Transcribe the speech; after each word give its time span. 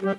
Velkommen 0.00 0.16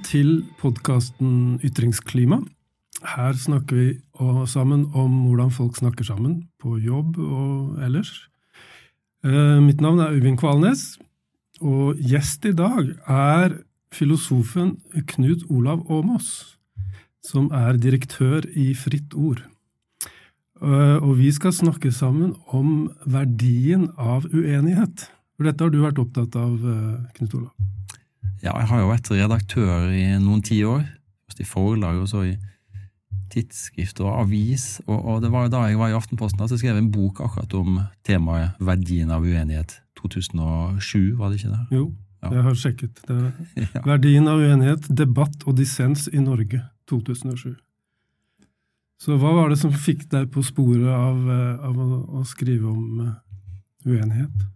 til 0.00 0.46
podkasten 0.56 1.60
Ytringsklima. 1.60 2.40
Her 3.04 3.36
snakker 3.36 3.76
vi 3.76 4.00
sammen 4.48 4.88
om 4.94 5.28
hvordan 5.28 5.50
folk 5.50 5.76
snakker 5.76 6.04
sammen, 6.04 6.48
på 6.56 6.78
jobb 6.80 7.18
og 7.18 7.84
ellers. 7.84 8.30
Eh, 9.24 9.60
mitt 9.60 9.80
navn 9.84 9.98
er 10.00 10.16
Øyvind 10.16 10.38
Kvalnes, 10.38 10.98
og 11.60 12.00
gjest 12.00 12.44
i 12.48 12.56
dag 12.56 12.96
er 13.06 13.60
filosofen 13.92 14.80
Knut 15.06 15.44
Olav 15.50 15.84
Åmås, 15.90 16.55
som 17.26 17.50
er 17.54 17.78
direktør 17.82 18.46
i 18.54 18.70
Fritt 18.78 19.14
Ord. 19.18 19.42
Eh, 20.62 20.96
og 21.02 21.18
vi 21.18 21.28
skal 21.34 21.52
snakke 21.52 21.92
sammen 21.92 22.32
om 22.54 22.88
verdien 23.04 23.90
av 23.98 24.24
uenighet. 24.32 25.08
For 25.36 25.48
dette 25.48 25.64
har 25.64 25.72
du 25.72 25.82
vært 25.82 26.00
opptatt 26.00 26.36
av, 26.40 26.54
eh, 26.56 27.10
Knut 27.18 27.34
Olav? 27.34 27.52
Ja, 28.42 28.52
jeg 28.60 28.68
har 28.68 28.80
jo 28.80 28.92
vært 28.92 29.10
redaktør 29.10 29.90
i 29.92 30.06
noen 30.22 30.42
tiår. 30.42 30.86
Først 31.26 31.40
i 31.40 31.44
forlag, 31.44 32.00
og 32.00 32.08
så 32.08 32.24
i 32.24 32.36
tidsskrift 33.28 34.00
og 34.00 34.12
avis. 34.22 34.80
Og, 34.86 34.96
og, 35.04 35.22
det 35.22 35.30
var 35.32 35.46
jo 35.46 35.52
da 35.52 35.66
jeg 35.68 35.78
var 35.78 35.90
i 35.90 35.98
Aftenposten 35.98 36.40
at 36.40 36.50
jeg 36.50 36.62
skrev 36.62 36.76
en 36.76 36.90
bok 36.90 37.20
akkurat 37.20 37.52
om 37.54 37.80
temaet 38.06 38.54
verdien 38.60 39.10
av 39.10 39.22
uenighet. 39.22 39.80
2007, 40.00 41.16
var 41.16 41.32
det 41.32 41.40
ikke 41.40 41.52
det? 41.52 41.62
Jo, 41.74 41.94
ja. 42.22 42.30
jeg 42.30 42.42
har 42.42 42.54
sjekket. 42.54 43.02
Det. 43.08 43.32
Verdien 43.92 44.28
av 44.28 44.38
uenighet, 44.38 44.88
debatt 44.88 45.46
og 45.46 45.56
dissens 45.56 46.06
i 46.12 46.22
Norge, 46.22 46.62
2007. 46.90 47.54
Så 49.02 49.16
hva 49.20 49.32
var 49.36 49.52
det 49.52 49.58
som 49.60 49.74
fikk 49.74 50.06
deg 50.12 50.30
på 50.32 50.42
sporet 50.46 50.88
av, 50.88 51.18
eh, 51.28 51.64
av 51.68 51.80
å, 51.80 51.88
å, 52.20 52.22
skrive 52.28 52.70
om 52.70 53.02
uh, 53.04 53.10
uenighet? 53.84 54.46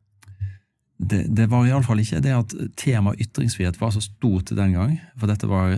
Det, 1.01 1.27
det 1.37 1.47
var 1.53 1.69
iallfall 1.69 2.01
ikke 2.01 2.23
det 2.25 2.33
at 2.37 2.55
temaet 2.81 3.21
ytringsfrihet 3.25 3.77
var 3.81 3.93
så 3.93 4.03
stort 4.05 4.53
den 4.57 4.77
gang. 4.77 4.97
For 5.21 5.29
dette 5.29 5.49
var 5.49 5.75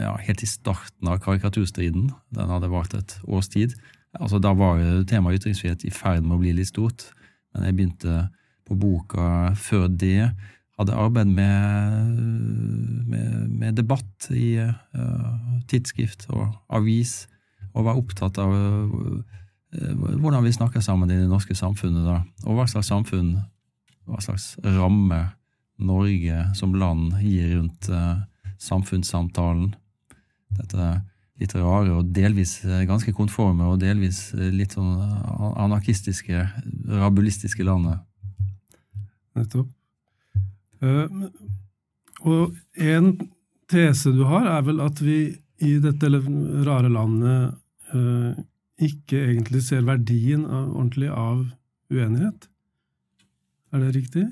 ja, 0.00 0.14
helt 0.20 0.44
i 0.44 0.48
starten 0.48 1.12
av 1.12 1.20
karikaturstriden. 1.24 2.10
Den 2.36 2.52
hadde 2.52 2.72
vart 2.72 2.96
et 2.96 3.16
års 3.24 3.48
tid. 3.52 3.76
Altså, 4.16 4.40
da 4.40 4.52
var 4.56 4.80
temaet 5.08 5.40
ytringsfrihet 5.40 5.84
i 5.88 5.92
ferd 5.92 6.24
med 6.24 6.36
å 6.36 6.42
bli 6.42 6.54
litt 6.56 6.72
stort. 6.72 7.08
Men 7.52 7.68
jeg 7.68 7.76
begynte 7.76 8.18
på 8.68 8.76
boka 8.80 9.54
før 9.60 9.88
det. 9.88 10.30
Hadde 10.76 10.92
arbeid 10.92 11.30
med, 11.32 12.18
med, 13.08 13.48
med 13.48 13.78
debatt 13.78 14.28
i 14.28 14.58
uh, 14.60 15.62
tidsskrift 15.70 16.26
og 16.28 16.50
avis 16.68 17.22
og 17.72 17.86
var 17.86 17.96
opptatt 17.96 18.36
av 18.40 18.52
uh, 18.52 19.22
hvordan 20.20 20.44
vi 20.44 20.52
snakker 20.52 20.84
sammen 20.84 21.10
i 21.10 21.16
det 21.16 21.28
norske 21.28 21.56
samfunnet, 21.56 22.04
da, 22.04 22.20
og 22.44 22.58
hva 22.58 22.66
slags 22.68 22.90
samfunn, 22.92 23.34
hva 24.08 24.20
slags 24.24 24.54
ramme 24.64 25.26
Norge 25.76 26.44
som 26.56 26.76
land 26.76 27.18
gir 27.24 27.56
rundt 27.56 27.88
uh, 27.92 28.20
samfunnssamtalen. 28.60 29.74
Dette 30.56 30.92
litt 31.36 31.52
rare 31.56 31.92
og 31.92 32.12
delvis 32.16 32.58
ganske 32.88 33.12
konforme 33.16 33.66
og 33.68 33.80
delvis 33.82 34.30
litt 34.36 34.76
sånn 34.76 34.94
anarkistiske, 35.60 36.46
rabulistiske 36.88 37.64
landet. 37.64 38.00
Nettopp. 39.36 39.75
Uh, 40.82 41.28
og 42.26 42.56
en 42.76 43.12
tese 43.70 44.12
du 44.14 44.24
har, 44.28 44.48
er 44.56 44.66
vel 44.66 44.82
at 44.84 45.00
vi 45.02 45.20
i 45.64 45.76
dette 45.80 46.10
rare 46.66 46.90
landet 46.92 47.56
uh, 47.94 48.36
ikke 48.76 49.22
egentlig 49.30 49.62
ser 49.64 49.86
verdien 49.86 50.44
av, 50.44 50.68
ordentlig 50.74 51.08
av 51.12 51.46
uenighet. 51.92 52.48
Er 53.72 53.82
det 53.82 53.94
riktig? 53.96 54.26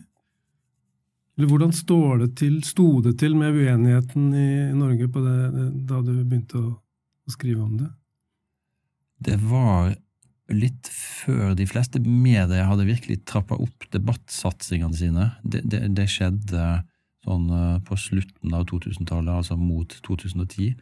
Eller 1.35 1.51
hvordan 1.51 1.73
står 1.75 2.21
det 2.23 2.31
til, 2.39 2.61
sto 2.63 3.01
det 3.03 3.17
til 3.19 3.35
med 3.39 3.57
uenigheten 3.57 4.29
i 4.39 4.49
Norge 4.77 5.09
på 5.11 5.23
det, 5.25 5.39
da 5.89 5.99
du 6.05 6.13
begynte 6.23 6.61
å, 6.61 6.75
å 6.79 7.35
skrive 7.35 7.65
om 7.65 7.79
det? 7.81 7.91
Det 9.25 9.39
var 9.43 9.95
litt 10.53 10.89
før 10.93 11.55
de 11.57 11.65
fleste 11.69 12.01
medier 12.05 12.67
hadde 12.69 12.89
virkelig 12.89 13.23
trappa 13.29 13.57
opp 13.57 13.87
debattsatsingene 13.95 14.97
sine. 14.97 15.29
Det, 15.43 15.63
det, 15.65 15.87
det 15.97 16.09
skjedde 16.13 16.67
sånn 17.25 17.47
eh, 17.49 17.79
på 17.87 17.97
slutten 17.99 18.57
av 18.57 18.67
2000-tallet, 18.69 19.33
altså 19.33 19.57
mot 19.57 19.97
2010. 20.05 20.75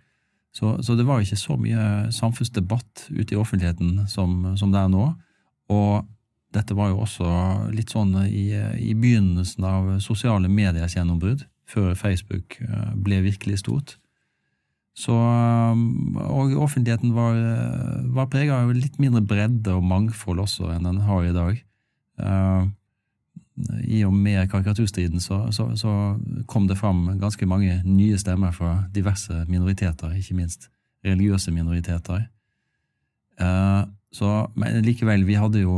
Så, 0.53 0.75
så, 0.85 0.97
det 0.99 1.07
var 1.09 1.23
ikke 1.23 1.39
så 1.41 1.57
mye 1.57 1.85
samfunnsdebatt 2.13 3.07
ute 3.15 3.33
i 3.33 3.39
offentligheten 3.41 4.03
som, 4.11 4.53
som, 4.59 4.73
det 4.75 4.83
er 4.83 4.91
nå. 4.93 5.07
Og 5.73 6.03
dette 6.53 6.77
var 6.77 6.91
jo 6.91 7.01
også 7.07 7.29
litt 7.73 7.95
sånn 7.95 8.13
i, 8.27 8.51
i 8.83 8.93
begynnelsen 8.93 9.65
av 9.65 9.89
sosiale 10.05 10.51
mediers 10.53 10.99
gjennombrudd, 10.99 11.47
før 11.71 11.95
Facebook 11.97 12.59
eh, 12.67 12.93
ble 12.99 13.23
virkelig 13.25 13.63
stort. 13.63 13.97
Så, 14.93 15.15
og 15.17 16.53
offentligheten 16.61 17.15
var, 17.17 17.39
var 18.13 18.29
prega 18.33 18.59
av 18.61 18.75
litt 18.77 18.99
mindre 19.01 19.23
bredde 19.25 19.73
og 19.73 19.87
mangfold 19.89 20.43
også 20.45 20.69
enn 20.75 20.85
den 20.85 21.01
har 21.07 21.25
i 21.25 21.33
dag. 21.33 21.63
Uh, 22.21 22.69
i 23.85 24.03
og 24.05 24.13
med 24.17 24.51
karikaturstriden 24.53 25.21
så, 25.21 25.47
så, 25.53 25.71
så, 25.77 25.95
kom 26.49 26.67
det 26.69 26.79
fram 26.81 27.05
ganske 27.21 27.47
mange 27.49 27.79
nye 27.85 28.19
stemmer 28.21 28.53
fra 28.57 28.83
diverse 28.93 29.45
minoriteter, 29.49 30.13
ikke 30.17 30.37
minst 30.37 30.69
religiøse 31.05 31.53
minoriteter. 31.53 32.27
Uh, 33.41 33.89
så, 34.13 34.29
men 34.61 34.83
likevel, 34.85 35.25
vi 35.25 35.39
hadde 35.41 35.65
jo, 35.65 35.73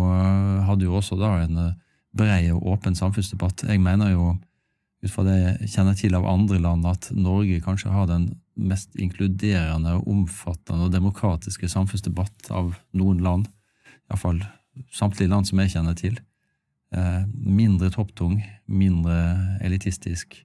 hadde 0.67 0.89
jo 0.89 0.97
også 0.99 1.17
da 1.21 1.37
en 1.45 1.59
eh, 1.69 1.75
brei 2.19 2.49
og 2.51 2.67
åpen 2.73 2.97
samfunnsdebatt. 2.99 3.63
Jeg 3.69 3.79
mener 3.83 4.11
jo, 4.11 4.33
ut 5.05 5.13
fra 5.13 5.23
det 5.27 5.37
jeg 5.37 5.71
kjenner 5.77 5.95
til 5.99 6.17
av 6.19 6.27
andre 6.27 6.59
land, 6.59 6.87
at 6.91 7.13
Norge 7.15 7.61
kanskje 7.63 7.93
har 7.95 8.09
den 8.11 8.33
mest 8.55 8.95
inkluderende, 9.01 9.97
omfattende 10.07 10.87
og 10.87 10.93
demokratiske 10.95 11.69
samfunnsdebatt 11.71 12.51
av 12.55 12.75
noen 12.95 13.23
land. 13.25 13.49
Iallfall 14.11 14.43
samtlige 14.95 15.31
land 15.31 15.49
som 15.49 15.61
jeg 15.63 15.75
kjenner 15.75 15.97
til. 15.99 16.19
Eh, 16.95 17.23
mindre 17.35 17.91
topptung, 17.91 18.43
mindre 18.67 19.59
elitistisk, 19.65 20.37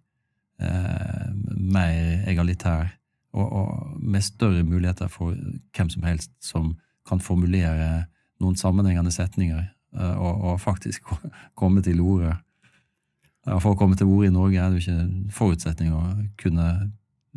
eh, 0.60 1.28
mer 1.56 2.24
egalitær, 2.28 2.96
og, 3.34 3.52
og, 3.52 4.02
med 4.02 4.22
større 4.22 4.64
muligheter 4.64 5.08
for 5.08 5.36
hvem 5.78 5.90
som 5.90 6.04
helst 6.04 6.32
som 6.42 6.78
kan 7.08 7.20
formulere 7.22 8.08
noen 8.42 8.56
sammenhengende 8.56 9.12
setninger, 9.12 9.68
eh, 9.96 10.16
og, 10.18 10.42
og 10.42 10.62
faktisk 10.62 11.04
komme 11.60 11.82
til 11.82 12.02
orde. 12.02 12.36
For 13.46 13.72
å 13.72 13.78
komme 13.78 13.96
til 13.96 14.10
orde 14.10 14.28
i 14.28 14.34
Norge 14.34 14.60
er 14.60 14.70
det 14.70 14.80
jo 14.80 14.84
ikke 14.84 15.04
en 15.04 15.30
forutsetning 15.34 15.94
å 15.96 16.02
kunne 16.38 16.66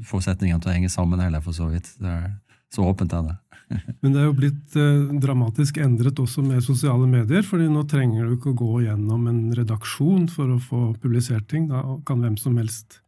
få 0.06 0.22
setningene 0.24 0.62
til 0.62 0.72
å 0.72 0.76
henge 0.76 0.90
sammen 0.92 1.20
heller, 1.22 1.42
for 1.44 1.56
så 1.56 1.68
vidt. 1.72 1.90
Det 2.00 2.10
er 2.10 2.30
så 2.72 2.84
åpent 2.88 3.12
er 3.12 3.26
det. 3.28 3.36
Men 4.00 4.14
det 4.14 4.20
er 4.20 4.28
jo 4.28 4.36
blitt 4.36 4.76
eh, 4.80 5.12
dramatisk 5.20 5.78
endret 5.82 6.20
også 6.20 6.44
med 6.44 6.64
sosiale 6.64 7.08
medier, 7.08 7.44
fordi 7.46 7.68
nå 7.72 7.84
trenger 7.88 8.26
du 8.26 8.36
ikke 8.36 8.52
å 8.52 8.58
gå 8.58 8.82
gjennom 8.86 9.26
en 9.30 9.42
redaksjon 9.56 10.28
for 10.32 10.54
å 10.54 10.60
få 10.60 10.82
publisert 11.02 11.48
ting. 11.52 11.68
Da 11.72 11.82
kan 12.08 12.24
hvem 12.24 12.38
som 12.40 12.56
helst 12.60 13.00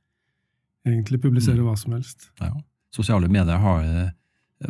egentlig 0.85 1.23
publisere 1.23 1.63
mm. 1.63 1.67
hva 1.69 1.77
som 1.81 1.97
helst. 1.97 2.29
Ja. 2.43 2.53
Sosiale 2.95 3.29
medier 3.33 3.61
har 3.61 3.89
eh, 3.89 4.13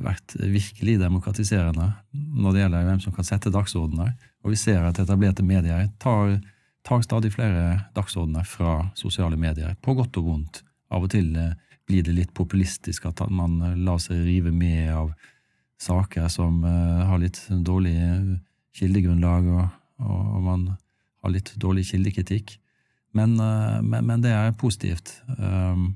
vært 0.04 0.36
virkelig 0.38 0.96
demokratiserende 1.02 1.90
når 2.14 2.54
det 2.54 2.64
gjelder 2.64 2.88
hvem 2.88 3.02
som 3.02 3.14
kan 3.16 3.26
sette 3.26 3.52
dagsordener. 3.54 4.14
Og 4.44 4.54
vi 4.54 4.60
ser 4.60 4.86
at 4.86 5.00
etablerte 5.02 5.46
medier 5.46 5.88
tar, 6.02 6.38
tar 6.86 7.02
stadig 7.04 7.32
flere 7.34 7.84
dagsordener 7.96 8.46
fra 8.48 8.78
sosiale 8.98 9.38
medier, 9.40 9.74
på 9.82 9.96
godt 9.98 10.22
og 10.22 10.30
vondt. 10.30 10.62
Av 10.94 11.02
og 11.02 11.10
til 11.14 11.34
eh, 11.38 11.54
blir 11.86 12.04
det 12.04 12.14
litt 12.16 12.34
populistisk 12.34 13.06
at 13.08 13.22
man 13.30 13.58
lar 13.84 14.00
seg 14.02 14.24
rive 14.24 14.52
med 14.54 14.92
av 14.94 15.12
saker 15.80 16.28
som 16.32 16.62
uh, 16.64 17.04
har 17.08 17.20
litt 17.20 17.40
dårlig 17.48 17.96
kildegrunnlag, 18.74 19.48
og, 19.54 19.66
og, 20.02 20.38
man 20.42 20.62
har 21.22 21.34
litt 21.34 21.52
dårlig 21.60 21.86
kildekritikk. 21.92 22.56
Men, 23.14 23.36
men, 23.38 24.00
men 24.08 24.22
det 24.24 24.32
er 24.34 24.56
positivt. 24.58 25.12
Um, 25.38 25.92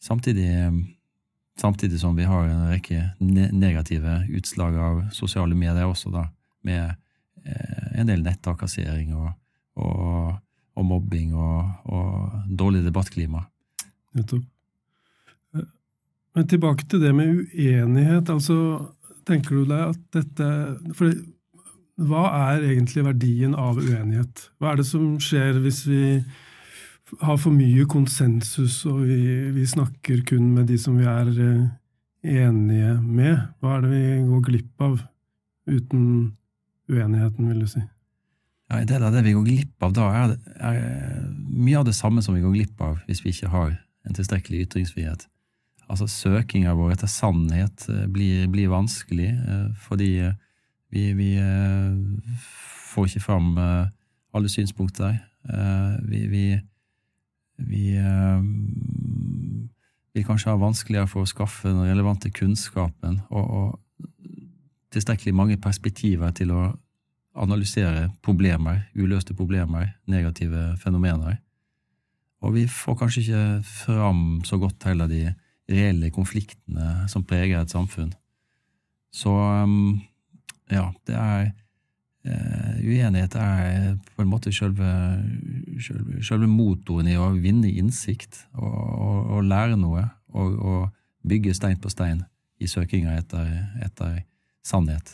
samtidig, 0.00 0.48
samtidig, 1.60 2.00
som 2.00 2.16
vi 2.16 2.24
har 2.24 2.48
en 2.48 2.70
rekke 2.70 3.10
ne 3.20 3.50
negative 3.52 4.22
utslag 4.32 4.78
av 4.80 5.02
sosiale 5.12 5.58
medier 5.58 5.84
også, 5.84 6.08
da, 6.14 6.24
med 6.64 6.96
en 7.92 8.08
del 8.08 8.24
nettakassering 8.24 9.12
og, 9.16 9.28
og, 9.76 10.38
og 10.78 10.88
mobbing 10.88 11.34
og, 11.36 11.92
dårlig 12.48 12.84
debattklima. 12.86 13.44
Nettopp. 14.16 14.46
Men 16.38 16.46
tilbake 16.46 16.86
til 16.86 17.02
det 17.02 17.10
med 17.18 17.32
uenighet. 17.50 18.30
altså 18.30 18.54
Tenker 19.26 19.58
du 19.58 19.64
deg 19.66 19.90
at 19.90 20.02
dette 20.14 20.50
for 20.94 21.16
Hva 21.98 22.28
er 22.52 22.62
egentlig 22.62 23.02
verdien 23.08 23.56
av 23.58 23.80
uenighet? 23.82 24.44
Hva 24.62 24.70
er 24.70 24.78
det 24.78 24.86
som 24.86 25.16
skjer 25.18 25.58
hvis 25.64 25.80
vi 25.88 26.02
har 27.24 27.40
for 27.40 27.50
mye 27.50 27.86
konsensus, 27.90 28.84
og 28.86 29.00
vi, 29.08 29.48
vi 29.56 29.64
snakker 29.66 30.20
kun 30.28 30.52
med 30.54 30.68
de 30.70 30.76
som 30.78 30.94
vi 31.00 31.08
er 31.10 31.26
uh, 31.32 31.64
enige 32.22 32.92
med? 33.02 33.40
Hva 33.58 33.72
er 33.74 33.82
det 33.82 33.90
vi 33.96 34.02
går 34.28 34.44
glipp 34.46 34.84
av 34.84 35.00
uten 35.66 36.04
uenigheten, 36.92 37.48
vil 37.50 37.64
du 37.64 37.72
si? 37.72 37.82
Ja, 38.68 38.78
En 38.78 38.92
del 38.92 39.08
av 39.08 39.16
det 39.16 39.24
vi 39.26 39.34
går 39.34 39.48
glipp 39.48 39.88
av 39.88 39.96
da, 39.96 40.06
er, 40.20 40.36
er 40.60 41.26
mye 41.50 41.80
av 41.80 41.88
det 41.88 41.96
samme 41.98 42.22
som 42.22 42.38
vi 42.38 42.44
går 42.46 42.54
glipp 42.60 42.84
av 42.84 43.02
hvis 43.08 43.24
vi 43.24 43.34
ikke 43.34 43.50
har 43.56 43.74
en 44.06 44.20
tilstrekkelig 44.20 44.68
ytringsfrihet. 44.68 45.26
Altså 45.88 46.08
Søkinga 46.10 46.74
vår 46.76 46.92
etter 46.94 47.10
sannhet 47.10 47.86
eh, 47.88 48.04
blir, 48.12 48.48
blir 48.52 48.72
vanskelig 48.72 49.30
eh, 49.32 49.68
fordi 49.86 50.10
eh, 50.26 50.36
vi, 50.92 51.12
vi 51.16 51.30
får 52.88 53.08
ikke 53.08 53.20
fram 53.20 53.50
alle 53.58 54.48
synspunkter. 54.48 55.18
Vi, 56.08 56.20
vi, 56.32 56.44
vi 57.60 57.82
vil 60.16 60.24
kanskje 60.24 60.48
ha 60.48 60.56
vanskeligere 60.56 61.10
for 61.12 61.26
å 61.26 61.28
skaffe 61.28 61.68
den 61.68 61.84
relevante 61.84 62.32
kunnskapen 62.32 63.20
og, 63.28 63.44
og 63.44 64.08
tilstrekkelig 64.96 65.34
mange 65.36 65.58
perspektiver 65.60 66.32
til 66.32 66.54
å 66.56 66.62
analysere 67.36 68.08
problemer, 68.24 68.86
uløste 68.96 69.36
problemer, 69.36 69.92
negative 70.08 70.70
fenomener. 70.80 71.36
Og 72.40 72.56
vi 72.56 72.64
får 72.64 72.96
kanskje 73.02 73.26
ikke 73.26 73.44
fram 73.84 74.24
så 74.48 74.56
godt 74.56 74.88
heller 74.88 75.12
de 75.12 75.26
reelle 75.68 76.10
konfliktene 76.14 77.08
som 77.12 77.24
preger 77.26 77.60
et 77.60 77.72
samfunn. 77.72 78.12
Så 79.12 79.32
um, 79.32 79.98
ja, 80.70 80.90
det 81.08 81.16
er 81.16 81.50
uh, 82.28 82.74
Uenighet 82.84 83.34
er 83.40 83.96
på 84.14 84.24
en 84.24 84.30
måte 84.30 84.52
selve, 84.52 84.88
selve, 85.84 86.22
selve 86.24 86.48
motoren 86.50 87.08
i 87.08 87.16
å 87.18 87.30
vinne 87.36 87.70
innsikt 87.70 88.44
og, 88.54 88.68
og, 88.68 89.18
og 89.36 89.48
lære 89.48 89.78
noe, 89.80 90.06
og, 90.34 90.58
og, 90.58 90.88
bygge 91.28 91.52
stein 91.52 91.76
på 91.82 91.90
stein 91.92 92.22
i 92.62 92.68
søkinga 92.70 93.16
etter, 93.18 93.48
etter 93.84 94.20
sannhet. 94.64 95.10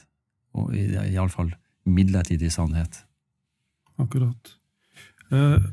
Og 0.54 0.68
iallfall 0.76 1.48
midlertidig 1.88 2.52
sannhet. 2.54 3.00
Akkurat. 3.98 4.52
Uh, 5.32 5.64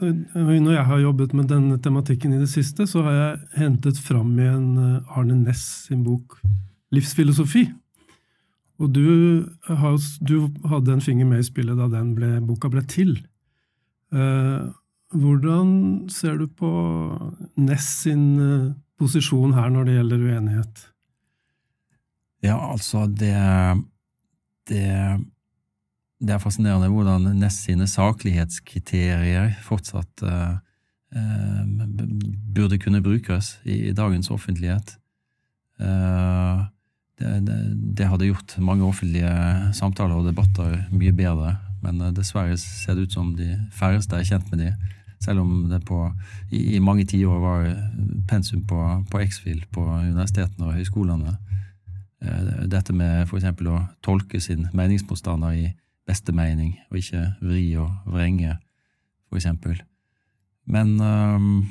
når 0.00 0.72
jeg 0.72 0.84
har 0.88 1.02
jobbet 1.02 1.34
med 1.36 1.48
denne 1.50 1.78
tematikken 1.82 2.32
i 2.32 2.40
det 2.40 2.48
siste, 2.50 2.86
så 2.88 3.04
har 3.06 3.16
jeg 3.18 3.40
hentet 3.60 3.98
fram 4.00 4.32
igjen 4.38 4.68
eh, 4.80 5.16
Arne 5.18 5.36
Næss 5.42 5.88
sin 5.88 6.02
bok 6.06 6.38
Livsfilosofi. 6.92 7.66
Og 8.82 8.90
du, 8.90 9.44
du, 10.26 10.36
hadde 10.68 10.94
en 10.94 11.04
finger 11.04 11.28
med 11.28 11.42
i 11.42 11.46
spillet 11.46 11.78
da 11.78 11.86
den 11.92 12.14
ble, 12.16 12.40
boka 12.44 12.70
ble 12.72 12.82
til. 12.88 13.14
Eh, 14.12 14.64
hvordan 15.12 15.68
ser 16.10 16.40
du 16.40 16.48
på 16.48 16.72
Næss 17.60 17.88
sin 18.06 18.24
eh, 18.40 18.72
posisjon 18.98 19.54
her 19.56 19.70
når 19.72 19.88
det 19.88 19.98
gjelder 19.98 20.26
uenighet? 20.30 20.86
Ja, 22.42 22.56
altså, 22.72 23.06
det, 23.06 23.36
det 24.70 24.88
det 26.22 26.36
er 26.36 26.42
fascinerende 26.42 26.90
hvordan 26.92 27.32
Ness 27.38 27.64
sine 27.66 27.88
saklighetskriterier 27.90 29.56
fortsatt 29.66 30.22
uh, 30.22 30.54
uh, 31.16 31.64
burde 32.54 32.78
kunne 32.82 33.02
brukes 33.02 33.56
i, 33.64 33.88
i 33.90 33.96
dagens 33.96 34.30
offentlighet. 34.30 34.96
Uh, 35.82 36.62
det, 37.18 37.34
det, 37.46 37.58
det, 37.98 38.06
hadde 38.06 38.30
gjort 38.30 38.54
mange 38.62 38.86
offentlige 38.86 39.34
samtaler 39.74 40.20
og 40.20 40.30
debatter 40.30 40.78
mye 40.94 41.12
bedre, 41.14 41.56
men 41.82 42.00
dessverre 42.14 42.56
ser 42.58 42.96
det 42.96 43.08
ut 43.08 43.18
som 43.18 43.34
de 43.38 43.56
færreste 43.74 44.16
er 44.16 44.26
kjent 44.26 44.50
med 44.52 44.62
de, 44.62 44.72
selv 45.22 45.42
om 45.42 45.68
det 45.70 45.82
på, 45.86 46.04
i, 46.50 46.76
i 46.76 46.82
mange 46.82 47.04
tiår 47.10 47.42
var 47.42 47.68
pensum 48.30 48.62
på, 48.66 48.78
på 49.10 49.22
X-FIL 49.26 49.66
på 49.74 49.84
universitetene 49.90 50.70
og 50.70 50.78
høyskolene. 50.78 51.36
Dette 52.70 52.94
med 52.94 53.26
f.eks. 53.26 53.46
å 53.66 53.78
tolke 54.02 54.40
sin 54.42 54.68
meningsmotstander 54.74 55.58
i 55.58 55.70
beste 56.08 56.34
mening, 56.34 56.76
og 56.90 56.98
ikke 56.98 57.22
vri 57.42 57.66
og 57.80 57.90
vrenge, 58.10 58.56
for 59.28 59.38
eksempel. 59.38 59.78
Men 60.64 60.98
um, 61.00 61.70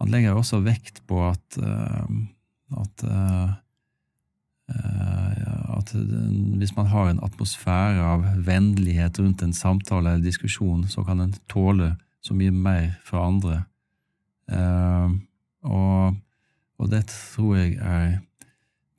han 0.00 0.12
legger 0.12 0.36
også 0.36 0.62
vekt 0.64 1.02
på 1.08 1.22
at, 1.28 1.58
uh, 1.60 2.08
at, 2.80 3.04
uh, 3.04 3.50
at 5.76 5.92
hvis 6.60 6.76
man 6.76 6.88
har 6.92 7.10
en 7.10 7.22
atmosfære 7.24 8.04
av 8.14 8.24
vennlighet 8.46 9.20
rundt 9.20 9.44
en 9.44 9.56
samtale 9.56 10.14
eller 10.14 10.24
diskusjon, 10.24 10.86
så 10.88 11.04
kan 11.04 11.20
en 11.20 11.34
tåle 11.52 11.94
så 12.24 12.36
mye 12.36 12.52
mer 12.52 12.94
fra 13.04 13.26
andre. 13.28 13.62
Uh, 14.50 15.16
og, 15.68 16.16
og, 16.80 16.90
det 16.90 17.04
tror 17.10 17.56
jeg 17.60 17.76
er 17.78 18.18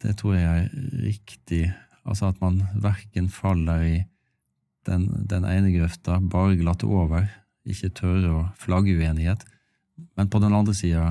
det 0.02 0.16
tror 0.18 0.34
jeg 0.34 0.46
er 0.50 0.70
riktig. 1.04 1.66
Altså 2.06 2.32
at 2.32 2.40
man 2.42 2.64
verken 2.82 3.30
faller 3.30 3.84
i 3.86 3.98
den, 4.89 5.07
den 5.30 5.45
ene 5.45 5.74
grøfta, 5.74 6.19
bare 6.19 6.57
glatte 6.60 6.89
over, 6.89 7.28
ikke 7.68 7.92
tørre 8.01 8.31
å 8.33 8.45
flagge 8.60 8.95
uenighet, 8.98 9.45
men 10.18 10.31
på 10.31 10.42
den 10.42 10.56
andre 10.57 10.74
sida 10.78 11.06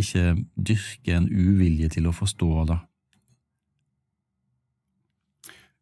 ikke 0.00 0.36
dyrke 0.54 1.16
en 1.16 1.28
uvilje 1.28 1.90
til 1.96 2.08
å 2.08 2.14
forstå, 2.16 2.52
da. 2.70 2.78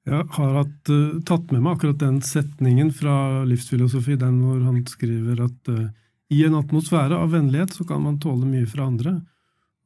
Jeg 0.09 0.25
har 0.39 0.55
hatt, 0.57 0.89
uh, 0.89 1.19
tatt 1.29 1.51
med 1.53 1.61
meg 1.61 1.75
akkurat 1.77 1.99
den 2.01 2.23
setningen 2.25 2.91
fra 2.97 3.45
livsfilosofi, 3.45 4.17
den 4.17 4.39
hvor 4.41 4.63
han 4.65 4.81
skriver 4.89 5.43
at 5.45 5.69
uh, 5.69 5.91
i 6.33 6.45
en 6.47 6.57
atmosfære 6.57 7.17
av 7.17 7.35
vennlighet 7.35 7.75
så 7.77 7.85
kan 7.89 8.01
man 8.05 8.17
tåle 8.21 8.49
mye 8.49 8.69
fra 8.69 8.87
andre. 8.89 9.19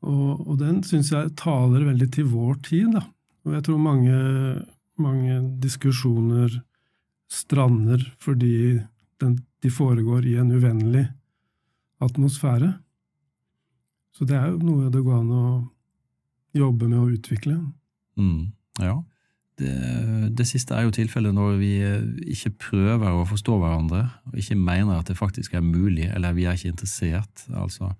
Og, 0.06 0.46
og 0.46 0.54
den 0.60 0.80
syns 0.86 1.12
jeg 1.14 1.34
taler 1.38 1.86
veldig 1.88 2.08
til 2.14 2.30
vår 2.30 2.56
tid. 2.66 2.94
da. 2.94 3.02
Og 3.46 3.56
jeg 3.56 3.64
tror 3.66 3.80
mange, 3.82 4.16
mange 5.00 5.40
diskusjoner 5.62 6.60
strander 7.32 8.04
fordi 8.22 8.80
den, 9.22 9.38
de 9.62 9.70
foregår 9.70 10.26
i 10.28 10.36
en 10.40 10.52
uvennlig 10.52 11.06
atmosfære. 12.02 12.72
Så 14.12 14.26
det 14.28 14.36
er 14.36 14.50
jo 14.52 14.60
noe 14.60 14.90
det 14.92 15.02
går 15.02 15.22
an 15.22 15.32
å 15.32 15.46
jobbe 16.56 16.90
med 16.90 17.00
å 17.00 17.08
utvikle. 17.14 17.56
Mm, 18.20 18.52
ja. 18.82 18.98
Det, 19.58 19.72
det, 20.36 20.46
siste 20.48 20.76
er 20.76 20.86
jo 20.86 20.94
tilfellet 20.94 21.34
når 21.36 21.58
vi 21.60 21.72
ikke 22.34 22.54
prøver 22.68 23.14
å 23.14 23.26
forstå 23.28 23.58
hverandre, 23.60 24.06
og 24.28 24.38
ikke 24.40 24.56
mener 24.58 24.98
at 24.98 25.10
det 25.10 25.18
faktisk 25.18 25.54
er 25.56 25.64
mulig, 25.64 26.08
eller 26.12 26.36
vi 26.36 26.46
er 26.48 26.56
ikke 26.58 26.72
interessert. 26.72 27.46
altså 27.52 27.92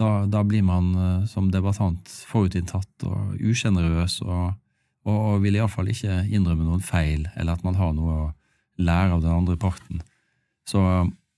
da, 0.00 0.24
da 0.26 0.42
blir 0.46 0.64
man 0.64 0.90
eh, 0.96 1.28
som 1.30 1.50
debattant 1.52 2.10
forutinntatt 2.30 3.06
og 3.08 3.36
usjenerøs 3.40 4.20
og 4.24 4.54
og 5.08 5.40
vil 5.44 5.56
iallfall 5.56 5.88
ikke 5.92 6.24
innrømme 6.28 6.66
noen 6.66 6.84
feil, 6.84 7.24
eller 7.36 7.56
at 7.56 7.64
man 7.64 7.78
har 7.78 7.92
noe 7.96 8.16
å 8.16 8.30
lære 8.80 9.16
av 9.16 9.22
den 9.24 9.32
andre 9.32 9.56
parten. 9.60 10.02
Så, 10.68 10.80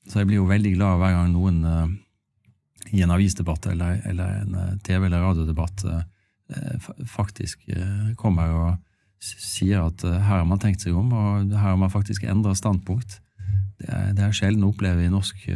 så 0.08 0.20
jeg 0.20 0.30
blir 0.30 0.40
jo 0.40 0.48
veldig 0.50 0.74
glad 0.76 1.00
hver 1.00 1.16
gang 1.16 1.34
noen 1.34 1.60
uh, 1.66 1.86
i 2.92 3.02
en 3.04 3.14
avisdebatt 3.14 3.68
eller, 3.70 4.00
eller 4.10 4.40
en 4.42 4.56
uh, 4.58 4.72
TV- 4.84 5.06
eller 5.06 5.22
radiodebatt 5.22 5.84
uh, 5.88 6.02
faktisk 7.08 7.62
kommer 8.20 8.50
og 8.52 8.72
sier 9.22 9.86
at 9.86 10.02
her 10.02 10.42
har 10.42 10.48
man 10.50 10.60
tenkt 10.60 10.82
seg 10.82 10.96
om, 10.98 11.12
og 11.14 11.54
her 11.54 11.70
har 11.70 11.78
man 11.80 11.92
faktisk 11.92 12.26
endra 12.28 12.52
standpunkt. 12.58 13.20
Det 13.78 13.86
er, 13.88 14.10
det 14.18 14.26
er 14.26 14.34
sjelden 14.36 14.66
å 14.66 14.72
oppleve 14.74 15.06
i 15.06 15.08
norsk 15.08 15.46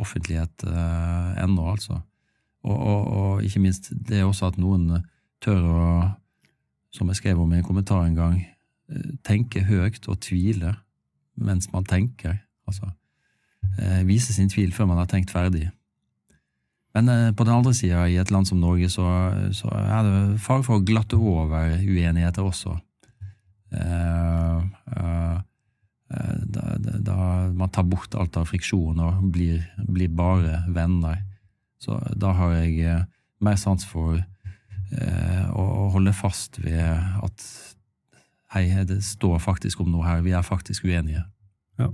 offentlighet 0.00 0.64
ennå, 0.64 1.68
altså. 1.68 2.00
Og, 2.64 2.74
og, 2.74 3.04
og, 3.04 3.44
ikke 3.46 3.62
minst 3.62 3.92
det 4.08 4.22
er 4.22 4.26
også 4.26 4.48
at 4.48 4.58
noen 4.58 5.04
tør 5.44 5.68
å 5.68 5.84
som 6.94 7.10
jeg 7.10 7.18
skrev 7.18 7.40
om 7.42 7.52
i 7.52 7.58
en 7.58 7.66
kommentar 7.66 8.04
en 8.06 8.18
gang, 8.18 8.40
eh, 8.90 9.14
tenke 9.26 9.64
høyt 9.66 10.08
og 10.08 10.20
tvile 10.22 10.76
mens 11.34 11.70
man 11.72 11.86
tenker. 11.88 12.38
Altså 12.68 12.90
eh, 13.78 14.04
vise 14.06 14.32
sin 14.34 14.50
tvil 14.52 14.72
før 14.72 14.86
man 14.92 15.00
har 15.02 15.10
tenkt 15.10 15.34
ferdig. 15.34 15.70
Men 16.94 17.10
eh, 17.10 17.32
på 17.34 17.46
den 17.46 17.56
andre 17.56 17.74
sida, 17.74 18.06
i 18.06 18.20
et 18.22 18.30
land 18.30 18.46
som 18.46 18.60
Norge, 18.62 18.88
så, 18.92 19.06
så 19.52 19.70
er 19.74 20.06
det 20.06 20.40
fare 20.42 20.62
for 20.62 20.78
å 20.78 20.86
glatte 20.86 21.18
over 21.18 21.74
uenigheter 21.82 22.46
også. 22.46 22.78
Da, 26.14 26.62
da, 27.02 27.16
man 27.50 27.72
tar 27.74 27.88
bort 27.90 28.14
alt 28.14 28.36
av 28.38 28.46
friksjon 28.46 29.00
og 29.02 29.24
blir, 29.34 29.64
blir 29.90 30.12
bare 30.14 30.60
venner. 30.70 31.24
Så 31.82 31.96
da 32.14 32.30
har 32.38 32.54
jeg 32.60 33.00
mer 33.42 33.58
sans 33.58 33.82
for 33.88 34.20
og 35.54 35.94
holde 35.94 36.12
fast 36.14 36.60
ved 36.62 36.78
at 36.78 37.46
hei, 38.54 38.66
det 38.86 39.00
står 39.04 39.38
faktisk 39.42 39.80
om 39.82 39.90
noe 39.90 40.06
her, 40.06 40.22
vi 40.22 40.34
er 40.36 40.44
faktisk 40.46 40.86
uenige. 40.86 41.24
Ja. 41.80 41.90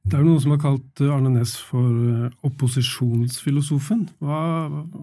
Det 0.00 0.16
er 0.16 0.22
jo 0.24 0.30
noen 0.30 0.40
som 0.42 0.54
har 0.54 0.62
kalt 0.62 1.02
Arne 1.04 1.30
Næss 1.34 1.52
for 1.68 1.86
eh, 1.86 2.30
opposisjonsfilosofen. 2.46 4.06
Hva, 4.18 4.38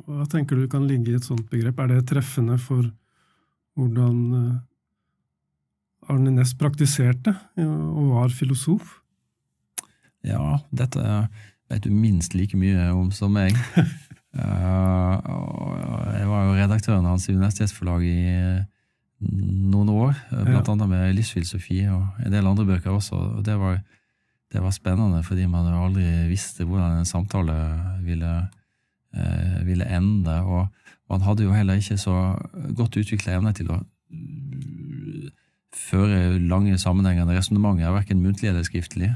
hva, 0.08 0.25
tenker 0.32 0.58
du 0.58 0.66
kan 0.72 0.88
ligge 0.89 1.13
i 1.13 1.20
et 1.20 1.27
sånt 1.27 1.46
begrep? 1.51 1.77
Er 1.80 1.94
det 1.94 2.08
treffende 2.10 2.58
for 2.60 2.89
hvordan 3.77 4.18
eh, 4.39 4.56
Arne 6.12 6.34
Næss 6.34 6.56
praktiserte 6.58 7.36
og 7.62 8.10
var 8.16 8.34
filosof? 8.34 8.98
Ja, 10.25 10.58
dette 10.75 11.04
vet 11.70 11.86
du 11.86 11.92
minst 11.94 12.34
like 12.36 12.58
mye 12.58 12.89
om 12.96 13.12
som 13.16 13.32
meg. 13.38 13.56
jeg 16.18 16.26
redaktøren 16.77 17.07
hans 17.10 17.27
i 17.27 17.34
Universitetsforlaget 17.34 18.07
i 18.07 19.27
noen 19.72 19.89
år, 19.89 20.13
blant 20.46 20.69
ja. 20.69 20.86
med 20.86 21.15
livsfilosofi 21.17 21.81
og 21.89 22.22
en 22.22 22.34
del 22.34 22.46
andre 22.46 22.67
bøker 22.67 22.93
også. 22.93 23.15
og 23.39 23.46
det 23.46 23.57
var, 23.57 23.79
det 24.53 24.62
var 24.62 24.72
spennende, 24.72 25.24
fordi 25.24 25.48
man 25.50 25.74
aldri 25.74 26.05
visste 26.29 26.65
hvordan 26.65 27.00
en 27.00 27.10
samtale 27.10 27.55
ville, 28.05 28.48
eh, 29.17 29.65
ville 29.65 29.86
ende. 29.89 30.41
og 30.43 30.67
man 31.10 31.22
hadde 31.22 31.43
jo 31.43 31.53
heller 31.53 31.74
ikke 31.74 31.98
så 31.98 32.38
godt 32.75 32.98
utvikla 32.98 33.38
evne 33.38 33.53
til 33.53 33.72
å 33.72 33.81
føre 35.74 36.38
lange, 36.39 36.77
sammenhengende 36.77 37.38
resonnementer, 37.38 37.91
verken 37.91 38.22
muntlig 38.22 38.50
eller 38.50 38.63
skriftlig. 38.63 39.15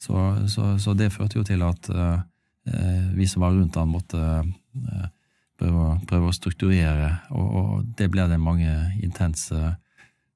Så, 0.00 0.46
så, 0.48 0.78
så, 0.78 0.94
det 0.94 1.12
førte 1.12 1.38
jo 1.38 1.44
til 1.44 1.62
at 1.62 1.88
eh, 1.90 3.10
vi 3.14 3.26
som 3.26 3.42
var 3.42 3.52
rundt 3.54 3.76
han, 3.76 3.90
måtte 3.90 4.18
uh, 4.18 5.06
prøve, 5.62 6.00
prøve, 6.10 6.30
å 6.30 6.34
strukturere, 6.36 7.10
og, 7.30 7.54
og, 7.60 7.70
det 7.98 8.10
blir 8.10 8.30
det 8.30 8.40
mange 8.42 8.72
intense 9.02 9.76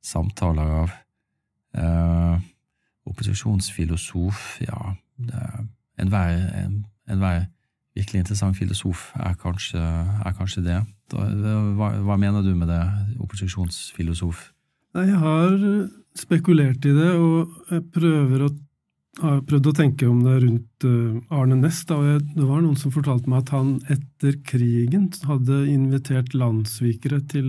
samtaler 0.04 0.74
av. 0.82 0.94
Eh, 1.76 2.44
opposisjonsfilosof, 3.06 4.56
ja 4.64 4.94
Enhver 5.96 6.32
en, 6.58 6.80
en 7.08 7.20
virkelig 7.96 8.20
interessant 8.20 8.56
filosof 8.56 9.10
er 9.16 9.36
kanskje, 9.40 9.80
er 9.80 10.34
kanskje 10.36 10.62
det. 10.64 10.80
Hva, 11.12 11.90
hva, 12.04 12.16
mener 12.20 12.44
du 12.44 12.52
med 12.58 12.68
det, 12.68 12.82
opposisjonsfilosof? 13.24 14.50
Jeg 14.96 15.20
har 15.22 15.56
spekulert 16.16 16.84
i 16.88 16.92
det, 16.96 17.12
og 17.16 17.70
jeg 17.70 17.84
prøver 17.94 18.44
å 18.44 18.50
har 19.22 19.42
prøvd 19.48 19.68
å 19.70 19.74
tenke 19.76 20.08
om 20.08 20.18
det 20.24 20.34
rundt 20.42 20.86
eh, 20.86 21.36
Arne 21.36 21.56
Næss. 21.60 21.84
Det 21.88 21.96
var 21.96 22.60
noen 22.60 22.76
som 22.78 22.92
fortalte 22.94 23.30
meg 23.32 23.44
at 23.44 23.52
han 23.54 23.76
etter 23.92 24.36
krigen 24.46 25.08
hadde 25.28 25.62
invitert 25.72 26.34
landssvikere 26.36 27.22
til, 27.30 27.48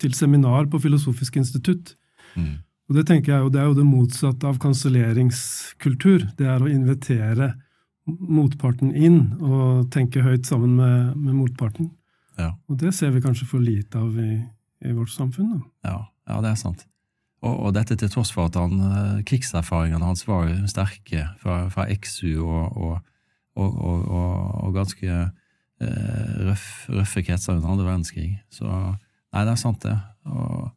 til 0.00 0.14
seminar 0.16 0.70
på 0.72 0.80
Filosofisk 0.84 1.36
institutt. 1.42 1.94
Mm. 2.34 2.62
Og 2.88 2.96
Det 2.98 3.06
tenker 3.08 3.32
jeg 3.32 3.44
jo, 3.44 3.52
det 3.52 3.60
er 3.60 3.68
jo 3.68 3.76
det 3.78 3.86
motsatte 3.88 4.48
av 4.48 4.58
kanselleringskultur. 4.62 6.28
Det 6.38 6.48
er 6.48 6.64
å 6.64 6.72
invitere 6.72 7.54
motparten 8.04 8.92
inn 8.92 9.20
og 9.40 9.90
tenke 9.92 10.24
høyt 10.24 10.48
sammen 10.48 10.76
med, 10.76 11.14
med 11.16 11.38
motparten. 11.38 11.88
Ja. 12.40 12.52
Og 12.68 12.80
det 12.80 12.92
ser 12.96 13.14
vi 13.14 13.22
kanskje 13.24 13.48
for 13.48 13.64
lite 13.64 14.00
av 14.00 14.18
i, 14.20 14.42
i 14.84 14.92
vårt 14.92 15.12
samfunn. 15.14 15.54
Da. 15.54 15.62
Ja. 15.88 16.00
ja, 16.28 16.40
det 16.44 16.52
er 16.52 16.60
sant. 16.60 16.84
Og, 17.44 17.54
og, 17.58 17.70
dette 17.76 17.96
til 18.00 18.08
tross 18.08 18.32
for 18.32 18.48
at 18.48 18.56
han, 18.56 18.78
eh, 18.80 19.24
krigserfaringene 19.28 20.06
hans 20.06 20.24
var 20.28 20.48
sterke 20.70 21.26
fra, 21.42 21.66
fra 21.68 21.84
XU 21.92 22.40
og, 22.40 22.78
og, 23.60 23.74
og 24.64 24.70
ganske 24.74 25.10
eh, 25.10 26.30
røff, 26.48 26.88
røffe 26.88 27.24
kretser 27.26 27.58
under 27.58 27.74
andre 27.74 27.84
verdenskrig. 27.90 28.30
Så 28.50 28.64
nei, 28.68 29.44
det 29.44 29.52
er 29.52 29.60
sant, 29.60 29.84
det. 29.84 29.98
Og 30.24 30.70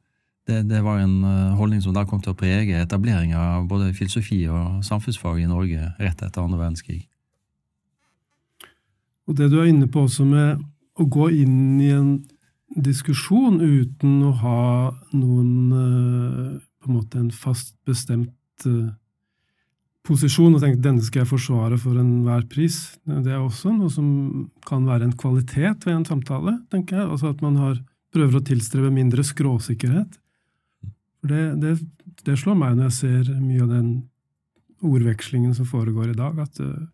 det, 0.47 0.61
det 0.69 0.83
var 0.83 1.01
en 1.01 1.17
eh, 1.23 1.55
holdning 1.59 1.83
som 1.83 1.95
da 1.95 2.05
kom 2.07 2.21
til 2.23 2.35
å 2.35 2.39
prege 2.39 2.79
etableringa 2.83 3.39
av 3.57 3.67
både 3.69 3.93
filosofi 3.95 4.43
og 4.51 4.83
samfunnsfag 4.87 5.43
i 5.43 5.49
Norge 5.49 5.91
rett 5.99 6.23
etter 6.23 6.43
andre 6.43 6.61
verdenskrig. 6.61 7.03
Og 9.27 9.35
det 9.35 9.49
du 9.51 9.59
er 9.59 9.71
inne 9.71 9.89
på 9.91 10.05
også 10.07 10.23
med 10.27 10.63
å 10.97 11.05
gå 11.11 11.29
inn 11.43 11.79
i 11.83 11.91
en 11.93 12.11
diskusjon 12.75 13.61
uten 13.61 14.21
å 14.27 14.31
ha 14.41 14.61
noen 15.15 15.51
eh, 15.71 16.55
på 16.81 16.89
en 16.89 16.97
måte 16.97 17.19
en 17.21 17.31
fast 17.31 17.75
bestemt 17.87 18.67
eh, 18.67 18.89
posisjon 20.07 20.55
og 20.55 20.63
tenke 20.63 20.81
denne 20.83 21.03
skal 21.03 21.23
jeg 21.23 21.31
forsvare 21.31 21.77
for 21.81 21.99
enhver 21.99 22.45
pris. 22.51 22.97
Det 23.03 23.31
er 23.31 23.41
også 23.41 23.73
noe 23.75 23.91
som 23.91 24.07
kan 24.67 24.87
være 24.87 25.09
en 25.09 25.17
kvalitet 25.19 25.87
ved 25.87 25.97
en 25.97 26.07
samtale, 26.07 26.57
tenker 26.71 27.01
jeg. 27.01 27.07
Altså 27.07 27.33
at 27.33 27.43
man 27.43 27.57
har, 27.59 27.79
prøver 28.15 28.39
å 28.39 28.47
tilstrebe 28.47 28.91
mindre 28.93 29.25
skråsikkerhet. 29.27 30.19
For 31.19 31.33
det, 31.33 31.43
det, 31.63 31.73
det, 32.23 32.37
slår 32.39 32.59
meg 32.59 32.77
når 32.77 32.89
jeg 32.89 32.97
ser 33.01 33.33
mye 33.41 33.65
av 33.65 33.73
den 33.73 33.89
ordvekslingen 34.85 35.55
som 35.57 35.67
foregår 35.67 36.13
i 36.13 36.17
dag, 36.17 36.37
at 36.39 36.61
uh, 36.61 36.85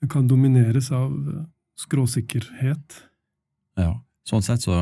det 0.00 0.08
kan 0.12 0.28
domineres 0.30 0.88
av 0.94 1.10
skråsikkerhet. 1.80 3.00
Ja. 3.80 3.98
Sånn 4.28 4.44
sett 4.44 4.66
så 4.66 4.76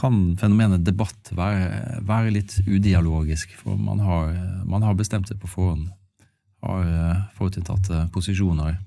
kan 0.00 0.20
fenomenet 0.40 0.84
debatt 0.84 1.32
være, 1.36 2.00
være 2.08 2.32
litt 2.32 2.54
udialogisk, 2.64 3.52
for 3.60 3.76
man 3.76 4.00
har, 4.00 4.30
man 4.64 4.84
har, 4.86 4.96
bestemt 4.96 5.28
seg 5.28 5.40
på 5.42 5.50
forhånd. 5.50 5.90
Har 6.64 6.86
eh, 6.86 7.18
forutinntatte 7.36 8.06
posisjoner. 8.14 8.78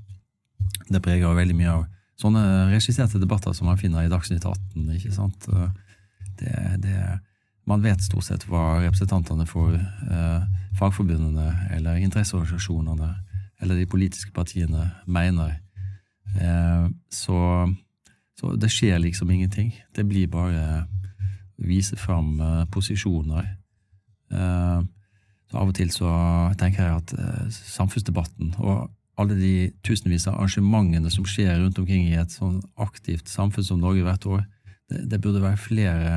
Det 0.90 1.02
preger 1.04 1.38
veldig 1.38 1.58
mye 1.58 1.76
av 1.76 1.84
sånne 2.22 2.44
regisserte 2.72 3.22
debatter 3.22 3.54
som 3.54 3.70
man 3.70 3.80
finner 3.82 4.06
i 4.06 4.12
Dagsnytt 4.12 4.46
18. 4.46 4.90
ikke 4.98 5.14
sant? 5.14 5.48
Det, 6.40 6.54
det, 6.82 6.98
man 7.70 7.84
vet 7.84 8.04
stort 8.04 8.28
sett 8.28 8.46
hva 8.50 8.80
representantene 8.84 9.46
for 9.50 9.76
eh, 9.78 10.42
fagforbundene 10.80 11.76
eller 11.78 12.02
interesseorganisasjonene 12.02 13.12
eller 13.64 13.80
de 13.80 13.88
politiske 13.88 14.34
partiene 14.36 14.90
mener. 15.06 15.56
Eh, 16.36 16.88
så 17.14 17.38
så 18.40 18.56
det 18.58 18.72
skjer 18.74 19.00
liksom 19.02 19.32
ingenting. 19.32 19.74
Det 19.96 20.06
blir 20.10 20.28
bare 20.32 20.86
vise 21.58 21.98
fram 22.00 22.40
uh, 22.42 22.66
posisjoner. 22.72 23.48
Uh, 24.34 24.82
så 25.52 25.60
Av 25.62 25.70
og 25.70 25.76
til 25.78 25.92
så 25.94 26.10
tenker 26.60 26.84
jeg 26.84 27.02
at 27.02 27.16
uh, 27.18 27.48
samfunnsdebatten 27.54 28.56
og 28.58 28.90
alle 29.22 29.36
de 29.38 29.56
tusenvis 29.86 30.26
av 30.26 30.40
arrangementene 30.40 31.12
som 31.14 31.26
skjer 31.30 31.60
rundt 31.60 31.78
omkring 31.78 32.08
i 32.10 32.18
et 32.18 32.34
sånn 32.34 32.64
aktivt 32.82 33.30
samfunn 33.30 33.68
som 33.68 33.84
Norge 33.84 34.02
hvert 34.02 34.26
år, 34.26 34.48
det, 34.90 35.04
det 35.12 35.20
burde 35.22 35.44
være 35.44 35.62
flere 35.62 36.16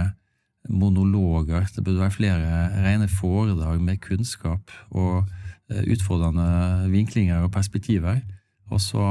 monologer, 0.66 1.68
det 1.76 1.84
burde 1.84 2.00
være 2.00 2.14
flere 2.16 2.62
rene 2.86 3.10
foredrag 3.12 3.82
med 3.84 4.00
kunnskap 4.02 4.72
og 4.88 5.28
utfordrende 5.68 6.88
vinklinger 6.90 7.44
og 7.44 7.52
perspektiver. 7.54 8.22
Og 8.72 8.80
så 8.80 9.04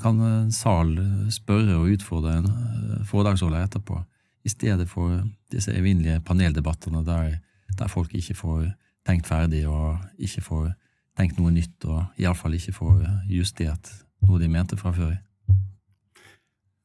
kan 0.00 0.20
en 0.24 0.52
sal 0.54 0.94
spørre 1.32 1.76
og 1.76 1.90
utfordre 1.94 2.38
en 2.40 2.48
eh, 2.48 3.00
foredragsholder 3.08 3.66
etterpå, 3.66 3.98
i 4.44 4.48
stedet 4.48 4.86
for 4.88 5.18
disse 5.52 5.72
evinnelige 5.76 6.22
paneldebattene 6.24 7.02
der, 7.04 7.34
der, 7.76 7.88
folk 7.92 8.14
ikke 8.16 8.34
får 8.38 8.62
tenkt 9.04 9.28
ferdig 9.28 9.66
og 9.68 9.98
ikke 10.16 10.40
får 10.46 10.70
tenkt 11.18 11.36
noe 11.36 11.52
nytt, 11.52 11.84
og 11.84 12.20
iallfall 12.20 12.56
ikke 12.56 12.72
får 12.72 13.02
justert 13.28 13.90
noe 14.24 14.40
de 14.40 14.48
mente 14.48 14.78
fra 14.80 14.94
før. 14.96 15.18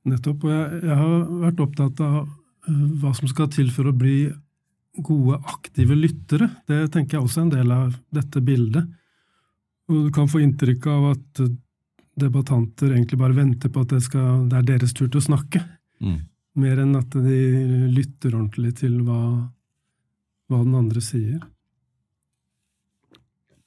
Nettopp. 0.05 0.43
Og 0.43 0.51
jeg, 0.51 0.81
jeg 0.83 0.97
har 0.99 1.13
vært 1.45 1.63
opptatt 1.63 2.03
av 2.03 2.17
eh, 2.25 2.83
hva 3.01 3.13
som 3.15 3.31
skal 3.31 3.47
til 3.55 3.71
for 3.71 3.87
å 3.87 3.95
bli 3.95 4.17
gode, 4.95 5.39
aktive 5.47 5.95
lyttere. 5.95 6.49
Det 6.67 6.89
tenker 6.91 7.17
jeg 7.17 7.23
også 7.25 7.41
er 7.41 7.45
en 7.45 7.55
del 7.55 7.71
av 7.75 7.95
dette 8.15 8.43
bildet. 8.43 8.91
Og 9.91 10.07
du 10.07 10.11
kan 10.13 10.29
få 10.29 10.41
inntrykk 10.43 10.87
av 10.91 11.07
at 11.13 11.45
debattanter 12.15 12.93
egentlig 12.93 13.19
bare 13.19 13.35
venter 13.35 13.71
på 13.71 13.83
at 13.83 13.91
det, 13.95 14.01
skal, 14.05 14.45
det 14.49 14.59
er 14.59 14.69
deres 14.69 14.95
tur 14.95 15.09
til 15.09 15.19
å 15.19 15.25
snakke. 15.25 15.61
Mm. 16.03 16.21
Mer 16.63 16.81
enn 16.85 16.95
at 16.95 17.15
de 17.15 17.39
lytter 17.91 18.35
ordentlig 18.35 18.77
til 18.79 19.01
hva, 19.03 19.19
hva, 20.47 20.61
den 20.61 20.77
andre 20.79 21.03
sier. 21.03 21.41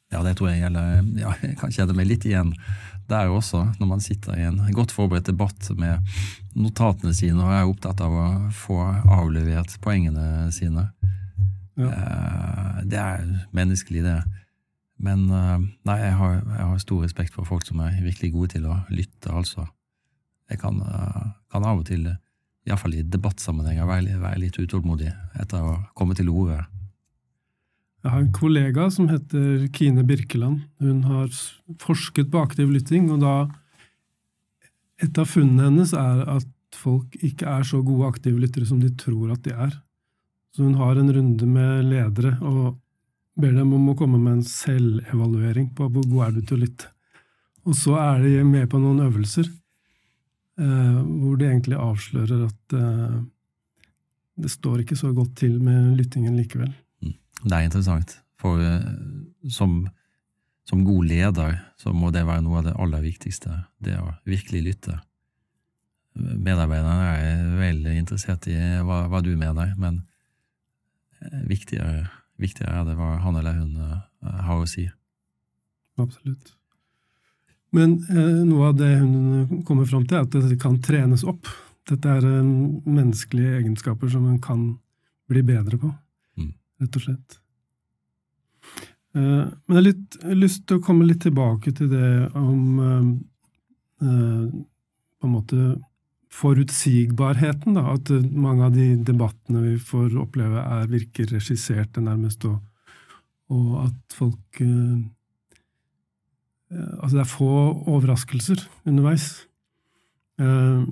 Ja, 0.08 0.22
det 0.24 0.38
tror 0.38 0.48
jeg 0.48 0.62
gjelder 0.62 1.02
ja, 1.20 1.34
Jeg 1.44 1.58
kan 1.60 1.72
kjenne 1.74 1.96
meg 1.98 2.06
litt 2.08 2.24
igjen 2.24 2.54
der 3.08 3.28
også, 3.32 3.62
når 3.80 3.88
man 3.88 4.02
sitter 4.04 4.36
i 4.36 4.44
en 4.44 4.60
godt 4.76 4.92
forberedt 4.92 5.28
debatt 5.30 5.70
med 5.80 6.04
notatene 6.56 7.14
sine 7.16 7.40
og 7.40 7.54
er 7.56 7.68
opptatt 7.68 8.02
av 8.04 8.12
å 8.12 8.26
få 8.52 8.76
avlevert 8.84 9.78
poengene 9.84 10.50
sine. 10.52 10.90
Ja. 11.78 11.88
Eh, 11.88 12.82
det 12.90 13.00
er 13.00 13.24
menneskelig, 13.56 14.04
det. 14.04 14.18
Men 14.98 15.28
eh, 15.30 15.58
nei, 15.86 15.98
jeg 16.02 16.14
har, 16.18 16.40
jeg 16.42 16.64
har, 16.64 16.78
stor 16.82 17.04
respekt 17.06 17.36
for 17.36 17.46
folk 17.48 17.66
som 17.66 17.82
er 17.84 18.00
virkelig 18.02 18.32
gode 18.34 18.54
til 18.56 18.66
å 18.66 18.80
lytte, 18.90 19.30
altså. 19.30 19.68
Jeg 20.50 20.62
kan, 20.62 20.80
eh, 20.82 21.28
kan 21.52 21.66
av 21.68 21.82
og 21.82 21.86
til, 21.90 22.08
iallfall 22.68 22.96
i 22.98 23.04
debattsammenhenger, 23.06 23.86
være, 23.88 24.18
være 24.18 24.42
litt 24.42 24.58
utålmodig 24.58 25.12
etter 25.38 25.62
å 25.62 25.78
komme 25.98 26.18
til 26.18 26.32
orde. 26.32 26.64
Jeg 28.04 28.14
har 28.14 28.20
en 28.22 28.34
kollega 28.34 28.86
som 28.94 29.08
heter 29.10 29.66
Kine 29.74 30.04
Birkeland. 30.06 30.62
Hun 30.82 31.02
har 31.08 31.32
forsket 31.82 32.30
på 32.30 32.42
aktiv 32.42 32.70
lytting, 32.70 33.10
og 33.14 33.24
da 33.24 33.38
Et 34.98 35.14
av 35.14 35.28
funnene 35.30 35.62
hennes 35.62 35.92
er 35.94 36.24
at 36.26 36.74
folk 36.74 37.12
ikke 37.22 37.46
er 37.46 37.62
så 37.62 37.78
gode 37.86 38.08
aktive 38.08 38.40
lyttere 38.42 38.66
som 38.66 38.80
de 38.82 38.88
tror 38.98 39.30
at 39.30 39.44
de 39.44 39.52
er. 39.54 39.76
Så 40.50 40.64
hun 40.64 40.74
har 40.74 40.98
en 40.98 41.12
runde 41.14 41.46
med 41.46 41.84
ledere 41.86 42.32
og 42.42 42.80
ber 43.38 43.54
dem 43.54 43.72
om 43.76 43.90
å 43.92 43.96
komme 43.98 44.18
med 44.20 44.38
en 44.38 44.46
selvevaluering 44.46 45.70
på 45.76 45.88
hvor 45.88 46.06
god 46.10 46.26
er 46.26 46.36
du 46.36 46.42
til 46.42 46.58
å 46.58 46.62
lytte. 46.64 46.90
Og 47.68 47.76
så 47.76 47.96
er 48.00 48.22
de 48.24 48.44
med 48.46 48.68
på 48.70 48.80
noen 48.80 49.02
øvelser 49.04 49.46
eh, 49.48 51.00
hvor 51.04 51.36
de 51.38 51.48
egentlig 51.48 51.78
avslører 51.78 52.46
at 52.48 52.76
eh, 52.78 53.18
det 54.38 54.50
står 54.52 54.82
ikke 54.82 54.98
så 54.98 55.12
godt 55.14 55.36
til 55.40 55.58
med 55.62 55.96
lyttingen 55.98 56.36
likevel. 56.38 56.70
Mm. 57.04 57.14
Det 57.44 57.54
er 57.54 57.66
interessant, 57.66 58.16
for 58.40 58.62
eh, 58.62 58.86
som, 59.52 59.80
som 60.68 60.84
god 60.86 61.10
leder 61.10 61.58
så 61.78 61.92
må 61.94 62.12
det 62.14 62.26
være 62.26 62.44
noe 62.46 62.62
av 62.62 62.70
det 62.70 62.76
aller 62.78 63.04
viktigste, 63.04 63.62
det 63.84 63.98
å 64.00 64.12
virkelig 64.28 64.64
lytte. 64.70 64.98
Medarbeiderne 66.18 67.10
er 67.14 67.42
veldig 67.60 67.98
interessert 68.00 68.48
i 68.50 68.56
hva, 68.86 69.04
hva 69.10 69.20
du 69.22 69.34
mener, 69.38 69.74
men 69.78 70.00
eh, 71.20 71.42
viktigere, 71.50 72.08
viktigere, 72.38 72.80
er 72.80 72.86
det 72.88 72.98
hva 72.98 73.16
han 73.22 73.36
eller 73.40 73.58
hun 73.58 73.74
uh, 73.82 73.98
har 74.46 74.62
å 74.62 74.68
si. 74.68 74.86
Absolutt. 75.98 76.54
Men 77.74 77.98
eh, 78.08 78.44
noe 78.48 78.70
av 78.70 78.78
det 78.78 78.94
hun 78.96 79.64
kommer 79.68 79.88
fram 79.88 80.06
til, 80.08 80.20
er 80.20 80.28
at 80.28 80.36
det 80.48 80.60
kan 80.60 80.78
trenes 80.84 81.24
opp. 81.28 81.50
Dette 81.88 82.14
er 82.14 82.24
eh, 82.24 82.52
menneskelige 82.88 83.58
egenskaper 83.60 84.12
som 84.12 84.24
en 84.28 84.38
kan 84.40 84.70
bli 85.28 85.42
bedre 85.44 85.76
på, 85.80 85.90
mm. 86.40 86.52
rett 86.80 86.96
og 86.96 87.04
slett. 87.04 87.36
Eh, 89.16 89.20
men 89.20 89.74
jeg 89.74 89.80
har 89.80 89.86
litt 89.90 90.18
lyst 90.38 90.64
til 90.68 90.80
å 90.80 90.84
komme 90.84 91.08
litt 91.08 91.20
tilbake 91.26 91.74
til 91.76 91.90
det 91.92 92.12
om 92.38 92.80
eh, 92.86 93.12
eh, 94.06 94.48
på 95.18 95.28
en 95.28 95.34
måte 95.34 95.68
forutsigbarheten. 96.34 97.78
Da, 97.78 97.94
at 97.94 98.12
mange 98.32 98.68
av 98.68 98.76
de 98.76 98.90
debattene 99.06 99.64
vi 99.64 99.76
får 99.80 100.16
oppleve, 100.20 100.62
er, 100.62 100.88
virker 100.90 101.30
regisserte 101.32 102.04
nærmest, 102.04 102.44
og, 102.48 102.58
og 103.54 103.84
at 103.88 104.18
folk 104.18 104.64
eh, 104.64 104.98
Altså 106.68 107.14
det 107.16 107.20
er 107.22 107.28
få 107.30 107.52
overraskelser 107.88 108.60
underveis. 108.84 109.46
Eh, 110.36 110.82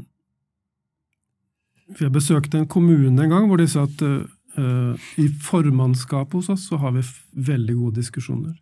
jeg 2.00 2.12
besøkte 2.14 2.58
en 2.58 2.68
kommune 2.70 3.12
en 3.12 3.30
gang 3.30 3.44
hvor 3.46 3.60
de 3.60 3.66
sa 3.70 3.84
at 3.86 4.02
uh, 4.02 5.06
i 5.20 5.26
formannskapet 5.28 6.40
hos 6.40 6.48
oss 6.50 6.64
så 6.70 6.78
har 6.82 6.96
vi 6.96 7.04
veldig 7.46 7.76
gode 7.78 8.00
diskusjoner. 8.00 8.56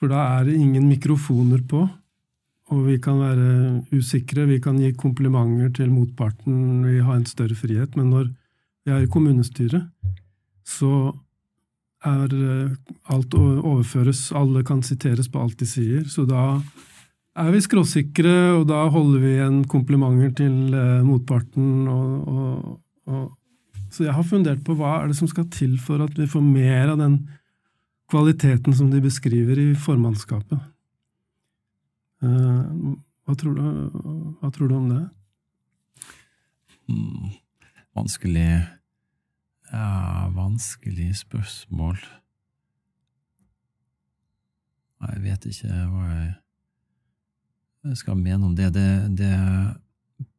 For 0.00 0.12
da 0.12 0.22
er 0.38 0.48
det 0.48 0.56
ingen 0.56 0.88
mikrofoner 0.88 1.60
på, 1.68 1.84
og 2.74 2.86
vi 2.88 2.96
kan 3.02 3.20
være 3.22 3.50
usikre, 3.94 4.48
vi 4.50 4.60
kan 4.62 4.78
gi 4.82 4.90
komplimenter 4.98 5.70
til 5.78 5.92
motparten, 5.94 6.82
vi 6.86 6.98
har 6.98 7.20
en 7.20 7.28
større 7.28 7.56
frihet. 7.56 7.94
Men 7.96 8.10
når 8.10 8.32
vi 8.84 8.92
er 8.92 9.04
i 9.04 9.10
kommunestyret, 9.10 9.86
så 10.66 11.12
er 12.04 12.34
eh, 12.34 12.74
alt 13.12 13.36
overføres, 13.38 14.26
alle 14.36 14.64
kan 14.66 14.82
siteres 14.84 15.30
på 15.30 15.40
alt 15.40 15.60
de 15.60 15.68
sier. 15.68 16.02
Så 16.10 16.26
da 16.28 16.58
er 17.34 17.54
vi 17.54 17.62
skråsikre, 17.64 18.34
og 18.58 18.66
da 18.70 18.84
holder 18.92 19.22
vi 19.22 19.32
igjen 19.36 19.62
komplimenter 19.70 20.34
til 20.42 20.74
eh, 20.74 21.00
motparten. 21.06 21.88
Og, 21.90 22.28
og, 22.28 22.76
og, 23.08 23.24
så 23.94 24.08
jeg 24.08 24.16
har 24.16 24.28
fundert 24.28 24.62
på 24.66 24.76
hva 24.78 24.98
er 25.00 25.10
det 25.10 25.18
som 25.20 25.30
skal 25.30 25.48
til 25.54 25.78
for 25.80 26.02
at 26.04 26.18
vi 26.18 26.28
får 26.30 26.44
mer 26.44 26.94
av 26.94 27.00
den 27.00 27.18
kvaliteten 28.10 28.76
som 28.76 28.90
de 28.92 29.00
beskriver 29.02 29.60
i 29.60 29.72
formannskapet. 29.78 30.73
Uh, 32.24 32.94
hva, 33.24 33.36
tror 33.36 33.58
du, 33.58 33.64
hva, 34.40 34.50
tror 34.54 34.70
du, 34.70 34.76
om 34.78 34.88
det? 34.88 35.02
Mm, 36.88 37.34
vanskelig 37.96 38.48
Ja, 39.72 40.28
vanskelig 40.32 41.10
spørsmål. 41.18 41.98
Jeg 45.04 45.22
vet 45.24 45.46
ikke 45.50 45.80
hva 45.90 46.04
jeg 47.84 48.00
skal 48.00 48.16
mene 48.16 48.46
om 48.46 48.54
det. 48.56 48.70
Det, 48.72 48.88
det 49.18 49.32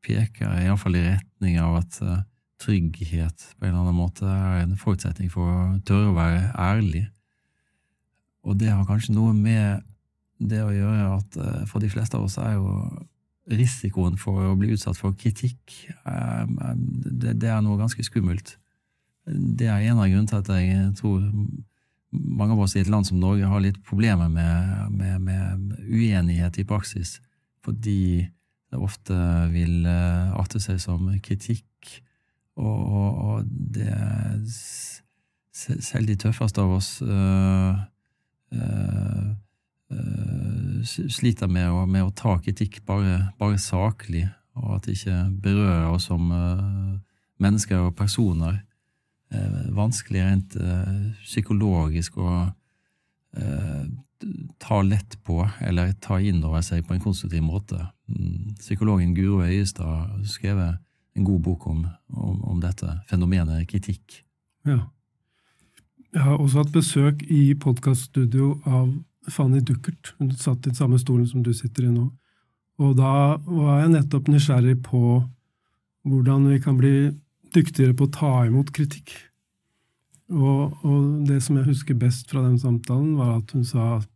peker 0.05 0.63
iallfall 0.63 0.97
i 0.97 1.03
retning 1.11 1.59
av 1.61 1.81
at 1.81 1.99
uh, 2.01 2.23
trygghet 2.61 3.49
på 3.57 3.65
en 3.65 3.73
eller 3.73 3.83
annen 3.83 3.97
måte 3.97 4.25
er 4.25 4.63
en 4.63 4.77
forutsetning 4.79 5.29
for 5.33 5.49
å 5.49 5.65
tørre 5.85 6.11
å 6.11 6.15
være 6.17 6.47
ærlig. 6.57 7.03
Og 8.45 8.57
det 8.61 8.71
har 8.71 8.85
kanskje 8.87 9.15
noe 9.17 9.33
med 9.35 9.83
det 10.39 10.61
å 10.63 10.73
gjøre 10.73 11.05
at 11.15 11.37
eh, 11.39 11.61
for 11.69 11.83
de 11.83 11.89
fleste 11.91 12.17
av 12.17 12.27
oss 12.27 12.37
er 12.41 12.57
jo 12.57 12.67
risikoen 13.55 14.17
for 14.17 14.41
å 14.49 14.55
bli 14.57 14.73
utsatt 14.73 14.97
for 14.97 15.15
kritikk 15.17 15.75
eh, 15.93 16.43
eh, 16.43 16.75
det, 16.75 17.47
er 17.47 17.61
noe 17.63 17.79
ganske 17.79 18.03
skummelt. 18.03 18.55
Det 19.25 19.69
er 19.69 19.87
en 19.87 20.01
av 20.01 20.09
grunnene 20.09 20.29
til 20.29 20.41
at 20.41 20.51
jeg 20.59 20.91
tror 20.99 21.23
mange 22.15 22.55
av 22.55 22.63
oss 22.65 22.75
i 22.75 22.83
et 22.83 22.91
land 22.91 23.07
som 23.07 23.19
Norge 23.19 23.47
har 23.49 23.63
litt 23.63 23.81
problemer 23.85 24.29
med, 24.31 24.91
med, 24.95 25.21
med 25.21 25.79
uenighet 25.83 26.59
i 26.61 26.67
praksis, 26.67 27.17
fordi 27.65 28.25
det 28.71 28.81
ofte 28.81 29.15
vil 29.51 29.87
arte 29.87 30.61
seg 30.63 30.79
som 30.81 31.09
kritikk, 31.23 31.65
og, 32.55 32.79
og, 32.79 33.17
og 33.25 33.51
det 33.75 33.91
Selv 35.55 36.09
de 36.09 36.17
tøffeste 36.19 36.59
av 36.59 36.71
oss 36.75 36.89
øh, 37.01 37.77
øh, 38.51 39.29
sliter 40.85 41.49
med 41.51 41.69
å, 41.69 41.83
med 41.85 42.07
å, 42.07 42.13
ta 42.15 42.37
kritikk 42.41 42.79
bare, 42.87 43.31
bare, 43.39 43.59
saklig, 43.61 44.25
og 44.57 44.77
at 44.77 44.87
det 44.87 44.95
ikke 44.97 45.17
berører 45.43 45.91
oss 45.91 46.07
som 46.09 46.31
uh, 46.31 46.95
mennesker 47.43 47.87
og 47.87 47.95
personer. 47.97 48.61
Uh, 49.33 49.65
vanskelig 49.75 50.23
rent 50.23 50.57
psykologisk 51.25 52.17
å 52.21 52.45
ta 54.63 54.77
lett 54.81 55.17
på, 55.27 55.41
eller 55.59 55.91
ta 55.99 56.21
inn 56.23 56.39
over 56.47 56.63
seg 56.63 56.85
på 56.87 56.95
en 56.95 57.03
konstruktiv 57.03 57.43
måte. 57.43 57.81
Mm. 58.07 58.55
Psykologen 58.61 59.11
Guro 59.17 59.41
Øyestad 59.43 59.85
har 59.85 60.23
skrevet 60.29 60.79
en 61.15 61.23
god 61.23 61.41
bok 61.41 61.67
om, 61.67 61.87
om, 62.07 62.43
om 62.43 62.61
dette 62.63 62.87
fenomenet 63.09 63.67
kritikk. 63.67 64.21
Ja. 64.65 64.85
Jeg 66.15 66.23
har 66.23 66.39
også 66.39 66.63
hatt 66.63 66.71
besøk 66.71 67.23
i 67.27 67.53
podkaststudio 67.59 68.55
av 68.63 68.93
Fanny 69.31 69.61
Duckert. 69.65 70.13
Hun 70.17 70.31
satt 70.31 70.65
i 70.65 70.69
den 70.69 70.77
samme 70.77 70.99
stolen 71.01 71.27
som 71.27 71.43
du 71.43 71.53
sitter 71.53 71.87
i 71.87 71.93
nå. 71.93 72.09
Og 72.83 72.95
da 72.97 73.37
var 73.45 73.81
jeg 73.81 73.93
nettopp 73.93 74.27
nysgjerrig 74.31 74.79
på 74.83 75.01
hvordan 76.05 76.49
vi 76.51 76.59
kan 76.61 76.77
bli 76.77 76.95
dyktigere 77.55 77.95
på 77.97 78.07
å 78.07 78.13
ta 78.13 78.33
imot 78.45 78.71
kritikk. 78.75 79.13
Og, 80.33 80.75
og 80.85 81.27
det 81.29 81.39
som 81.45 81.59
jeg 81.59 81.69
husker 81.69 81.97
best 81.97 82.31
fra 82.31 82.43
den 82.45 82.57
samtalen, 82.61 83.15
var 83.19 83.39
at 83.39 83.53
hun 83.55 83.65
sa 83.67 83.95
at 83.99 84.09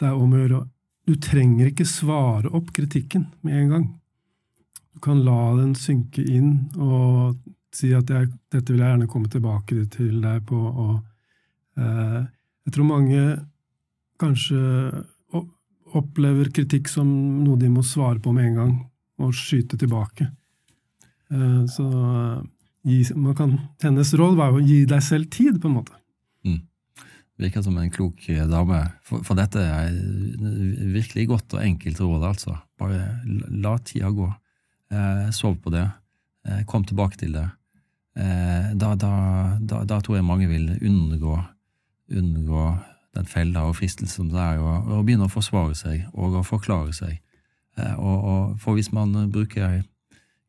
det 0.00 0.08
er 0.10 0.18
om 0.18 0.32
å 0.32 0.40
gjøre 0.40 0.62
Du 1.02 1.16
trenger 1.18 1.66
ikke 1.66 1.86
svare 1.86 2.50
opp 2.54 2.68
kritikken 2.74 3.24
med 3.42 3.56
en 3.58 3.70
gang. 3.72 3.86
Du 4.94 5.00
kan 5.02 5.18
la 5.26 5.56
den 5.56 5.72
synke 5.74 6.22
inn 6.22 6.68
og 6.78 7.40
si 7.74 7.90
at 7.96 8.10
jeg, 8.12 8.28
dette 8.52 8.70
vil 8.70 8.84
jeg 8.84 8.92
gjerne 8.92 9.08
komme 9.10 9.30
tilbake 9.32 9.86
til 9.90 10.20
deg 10.22 10.44
på. 10.46 10.58
Og, 10.58 11.00
eh, 11.74 12.20
jeg 12.68 12.76
tror 12.76 12.86
mange 12.86 13.22
kanskje 14.22 14.60
opplever 15.92 16.48
kritikk 16.54 16.88
som 16.88 17.08
noe 17.42 17.58
de 17.60 17.68
må 17.68 17.84
svare 17.84 18.20
på 18.22 18.32
med 18.32 18.50
en 18.50 18.58
gang, 18.60 18.74
og 19.22 19.34
skyte 19.36 19.76
tilbake. 19.80 20.30
Eh, 21.32 21.62
så 21.70 21.86
man 23.14 23.34
kan, 23.38 23.56
hennes 23.82 24.12
råd 24.18 24.36
var 24.38 24.52
jo 24.52 24.60
å 24.60 24.66
gi 24.66 24.82
deg 24.88 25.02
selv 25.04 25.30
tid, 25.30 25.60
på 25.62 25.68
en 25.68 25.76
måte. 25.78 25.94
Mm. 26.46 26.60
Virker 27.42 27.64
som 27.64 27.76
en 27.78 27.92
klok 27.92 28.28
eh, 28.32 28.44
dame. 28.48 28.80
For, 29.06 29.22
for, 29.26 29.38
dette 29.38 29.62
er 29.62 29.92
virkelig 30.96 31.28
godt 31.30 31.58
og 31.58 31.64
enkelt 31.64 32.00
råd, 32.02 32.28
altså. 32.32 32.56
Bare 32.80 33.20
la 33.62 33.76
tida 33.84 34.10
gå. 34.14 34.28
Eh, 34.92 35.26
sov 35.36 35.58
på 35.62 35.72
det. 35.74 35.86
Eh, 36.48 36.64
kom 36.68 36.86
tilbake 36.88 37.20
til 37.20 37.36
det. 37.38 37.48
Eh, 38.18 38.72
da, 38.76 38.94
da, 38.98 39.12
da, 39.60 39.84
da, 39.88 40.00
tror 40.02 40.18
jeg 40.18 40.26
mange 40.26 40.48
vil 40.50 40.72
unngå, 40.82 41.38
unngå 42.12 42.64
den 43.16 43.28
fella 43.28 43.66
og 43.68 43.76
fristelsen 43.76 44.30
det 44.32 44.40
er 44.40 44.60
å, 44.60 44.74
å, 44.80 45.02
begynne 45.04 45.28
å 45.28 45.32
forsvare 45.32 45.76
seg 45.76 46.06
og 46.12 46.38
å 46.40 46.44
forklare 46.46 46.94
seg. 46.96 47.18
Eh, 47.78 47.96
og, 47.98 48.28
og, 48.28 48.54
for 48.62 48.78
hvis 48.78 48.92
man 48.94 49.12
bruker 49.32 49.82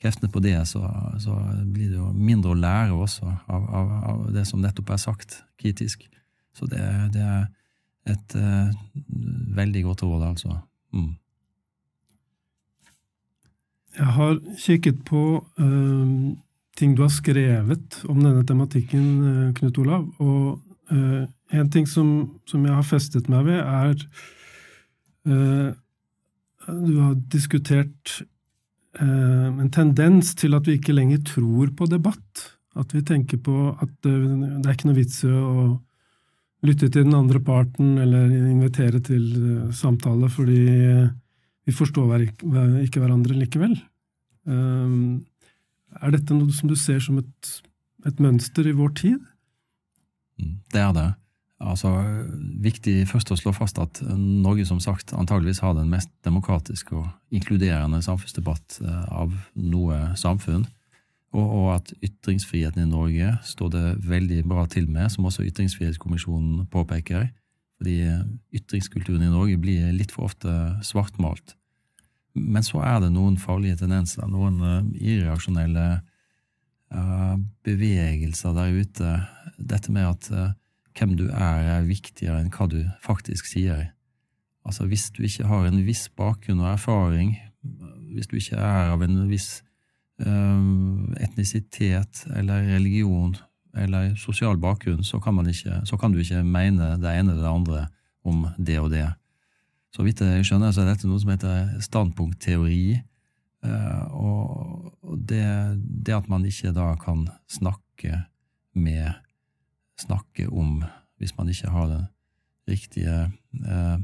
kreftene 0.03 0.31
på 0.31 0.41
det, 0.43 0.55
så, 0.67 0.83
så, 1.23 1.35
blir 1.63 1.91
det 1.91 1.99
jo 1.99 2.11
mindre 2.11 2.53
å 2.53 2.59
lære 2.59 2.95
også 2.95 3.27
av, 3.47 3.67
av, 3.67 3.91
av 4.11 4.23
det 4.35 4.45
som 4.47 4.63
nettopp 4.63 4.93
er 4.95 5.01
sagt 5.01 5.41
kritisk. 5.59 6.07
Så 6.53 6.67
det, 6.69 6.83
det 7.15 7.23
er 7.23 7.45
et 8.11 8.35
uh, 8.35 8.67
veldig 9.55 9.83
godt 9.87 10.03
råd, 10.03 10.25
altså. 10.27 10.57
Mm. 10.93 11.13
Jeg 13.95 14.11
har 14.17 14.35
kikket 14.59 14.99
på 15.07 15.23
uh, 15.39 16.11
ting 16.77 16.97
du 16.97 17.05
har 17.05 17.13
skrevet 17.15 18.01
om 18.11 18.19
denne 18.19 18.43
tematikken, 18.47 19.07
Knut 19.55 19.81
Olav. 19.85 20.07
og 20.19 20.61
Uh, 20.91 21.23
en 21.53 21.69
ting 21.71 21.87
som, 21.89 22.07
som, 22.49 22.65
jeg 22.65 22.75
har 22.75 22.85
festet 22.87 23.29
meg 23.31 23.47
ved, 23.47 23.59
er 23.61 23.95
uh, 25.29 25.71
Du 26.67 26.93
har 26.99 27.15
diskutert 27.33 28.19
uh, 28.99 29.49
en 29.51 29.71
tendens 29.73 30.33
til 30.39 30.57
at 30.57 30.67
vi 30.67 30.79
ikke 30.79 30.95
lenger 30.95 31.23
tror 31.35 31.73
på 31.77 31.89
debatt. 31.91 32.47
At 32.79 32.93
vi 32.95 33.03
tenker 33.05 33.37
på 33.43 33.73
at 33.73 33.91
det 34.01 34.13
er 34.13 34.73
ikke 34.73 34.89
noe 34.89 34.97
vits 34.97 35.19
i 35.27 35.29
å 35.29 35.67
lytte 36.65 36.87
til 36.87 37.03
den 37.05 37.13
andre 37.13 37.41
parten 37.43 37.99
eller 38.01 38.31
invitere 38.31 39.01
til 39.03 39.27
samtale, 39.75 40.29
fordi 40.31 40.63
vi 41.67 41.75
forstår 41.75 42.23
ikke 42.23 43.03
hverandre 43.03 43.35
likevel. 43.37 43.75
Er 46.01 46.15
dette 46.15 46.33
noe 46.33 46.55
som 46.55 46.71
du 46.71 46.75
ser 46.79 47.03
som 47.03 47.19
et, 47.21 47.51
et 48.07 48.23
mønster 48.23 48.65
i 48.65 48.73
vår 48.73 48.95
tid? 49.03 49.19
Mm, 50.41 50.55
det 50.73 50.81
er 50.81 50.95
det. 50.97 51.09
Altså, 51.61 51.89
Viktig 52.63 53.03
først 53.07 53.31
å 53.31 53.37
slå 53.37 53.53
fast 53.55 53.77
at 53.81 54.01
Norge 54.17 54.65
som 54.67 54.79
sagt 54.83 55.13
antageligvis 55.15 55.61
har 55.63 55.75
den 55.77 55.91
mest 55.91 56.11
demokratiske 56.25 56.95
og 56.97 57.09
inkluderende 57.35 58.01
samfunnsdebatt 58.03 58.79
eh, 58.83 59.03
av 59.13 59.35
noe 59.59 59.99
samfunn, 60.19 60.65
og, 61.33 61.45
og 61.45 61.67
at 61.77 61.93
ytringsfriheten 62.05 62.83
i 62.83 62.89
Norge 62.89 63.31
står 63.47 63.73
det 63.73 63.85
veldig 64.05 64.43
bra 64.49 64.65
til 64.69 64.89
med, 64.89 65.09
som 65.13 65.25
også 65.29 65.45
Ytringsfrihetskommisjonen 65.47 66.67
påpeker. 66.73 67.31
Fordi 67.81 67.97
ytringskulturen 68.53 69.25
i 69.25 69.31
Norge 69.31 69.57
blir 69.59 69.89
litt 69.95 70.13
for 70.13 70.29
ofte 70.29 70.51
svartmalt. 70.85 71.55
Men 72.37 72.65
så 72.65 72.83
er 72.85 73.01
det 73.01 73.11
noen 73.13 73.39
farlige 73.41 73.81
tendenser, 73.81 74.29
noen 74.29 74.61
uh, 74.61 74.85
irreaksjonelle 74.93 75.87
uh, 76.93 77.35
bevegelser 77.65 78.53
der 78.57 78.77
ute. 78.77 79.15
Dette 79.57 79.93
med 79.93 80.07
at 80.09 80.29
hvem 80.97 81.17
du 81.19 81.27
er, 81.29 81.67
er 81.77 81.89
viktigere 81.89 82.39
enn 82.41 82.51
hva 82.53 82.69
du 82.71 82.79
faktisk 83.03 83.49
sier. 83.49 83.91
Altså, 84.63 84.87
hvis 84.87 85.09
du 85.11 85.23
ikke 85.25 85.47
har 85.49 85.67
en 85.67 85.83
viss 85.85 86.07
bakgrunn 86.09 86.63
og 86.63 86.73
erfaring, 86.73 87.35
hvis 88.13 88.29
du 88.29 88.37
ikke 88.39 88.59
er 88.59 88.93
av 88.93 89.03
en 89.03 89.25
viss 89.31 89.61
etnisitet 91.19 92.21
eller 92.37 92.67
religion 92.75 93.33
eller 93.73 94.13
sosial 94.15 94.59
bakgrunn, 94.61 95.03
så 95.03 95.19
kan, 95.19 95.39
ikke, 95.49 95.81
så 95.85 95.97
kan, 95.97 96.13
du 96.13 96.21
ikke 96.21 96.43
mene 96.45 96.93
det 97.01 97.09
ene 97.09 97.33
eller 97.33 97.41
det 97.41 97.49
andre 97.49 97.87
om 98.23 98.45
det 98.57 98.77
og 98.79 98.91
det. 98.93 99.07
Så 99.93 100.05
vidt 100.05 100.21
jeg 100.21 100.45
skjønner, 100.45 100.71
så 100.71 100.83
er 100.83 100.93
dette 100.93 101.09
noe 101.09 101.21
som 101.21 101.33
heter 101.33 101.73
standpunktteori. 101.81 103.01
Eh, 103.63 104.03
og 104.13 105.17
det, 105.29 105.45
det 106.05 106.15
at 106.15 106.29
man 106.29 106.45
ikke 106.45 106.73
da 106.75 106.93
kan 107.01 107.27
snakke 107.49 108.23
med 108.73 109.13
Snakke 109.99 110.47
om, 110.49 110.81
hvis 111.21 111.35
man 111.37 111.49
ikke 111.49 111.71
har 111.71 111.87
den 111.91 112.03
riktige 112.69 113.15
eh, 113.27 113.97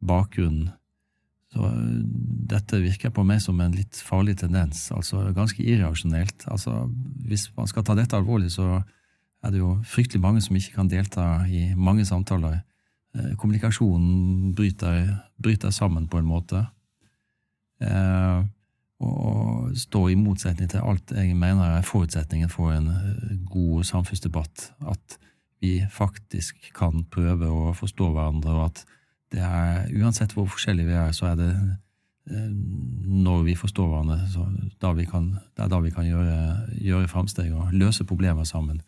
bakgrunnen. 0.00 0.70
Så 1.52 1.66
eh, 1.66 2.00
dette 2.54 2.80
virker 2.82 3.12
på 3.14 3.24
meg 3.26 3.42
som 3.44 3.60
en 3.60 3.76
litt 3.76 4.00
farlig 4.06 4.38
tendens, 4.42 4.88
altså 4.94 5.28
ganske 5.36 5.62
irreaksjonelt. 5.62 6.48
Altså, 6.50 6.88
hvis 7.26 7.50
man 7.56 7.70
skal 7.70 7.86
ta 7.86 7.98
dette 7.98 8.18
alvorlig, 8.18 8.52
så 8.56 8.80
er 9.40 9.54
det 9.54 9.62
jo 9.62 9.76
fryktelig 9.88 10.20
mange 10.22 10.42
som 10.44 10.56
ikke 10.56 10.76
kan 10.76 10.90
delta 10.90 11.30
i 11.48 11.70
mange 11.78 12.04
samtaler 12.08 12.60
Eh, 13.10 13.34
kommunikasjonen 13.36 14.54
bryter, 14.54 15.16
bryter, 15.42 15.70
sammen 15.70 16.06
på 16.08 16.18
en 16.18 16.28
måte. 16.28 16.66
Eh, 17.82 18.44
og 19.00 19.70
står 19.80 20.10
i 20.12 20.18
motsetning 20.20 20.68
til 20.70 20.84
alt 20.84 21.12
jeg 21.16 21.36
mener 21.36 21.78
er 21.78 21.86
forutsetningen 21.86 22.50
for 22.52 22.74
en 22.74 22.88
eh, 22.92 23.36
god 23.48 23.84
samfunnsdebatt. 23.88 24.70
At 24.88 25.18
vi 25.60 25.78
faktisk 25.90 26.70
kan 26.76 27.04
prøve 27.12 27.48
å 27.48 27.72
forstå 27.76 28.10
hverandre, 28.12 28.56
og 28.56 28.64
at 28.70 28.84
det 29.32 29.44
er, 29.44 29.86
uansett 30.02 30.34
hvor 30.34 30.48
forskjellige 30.50 30.90
vi 30.90 30.98
er, 30.98 31.12
så 31.16 31.30
er 31.30 31.38
det 31.38 31.52
når 32.30 33.42
vi 33.42 33.54
forstår 33.58 33.88
hverandre, 33.88 34.18
så 34.30 34.44
da 34.82 34.92
vi 34.94 35.04
kan, 35.08 35.32
det 35.56 35.64
er 35.64 35.70
da 35.72 35.80
vi 35.82 35.90
kan 35.90 36.06
gjøre, 36.06 36.36
gjøre 36.78 37.08
framsteg 37.10 37.50
og 37.56 37.72
løse 37.74 38.04
problemer 38.06 38.46
sammen. 38.46 38.82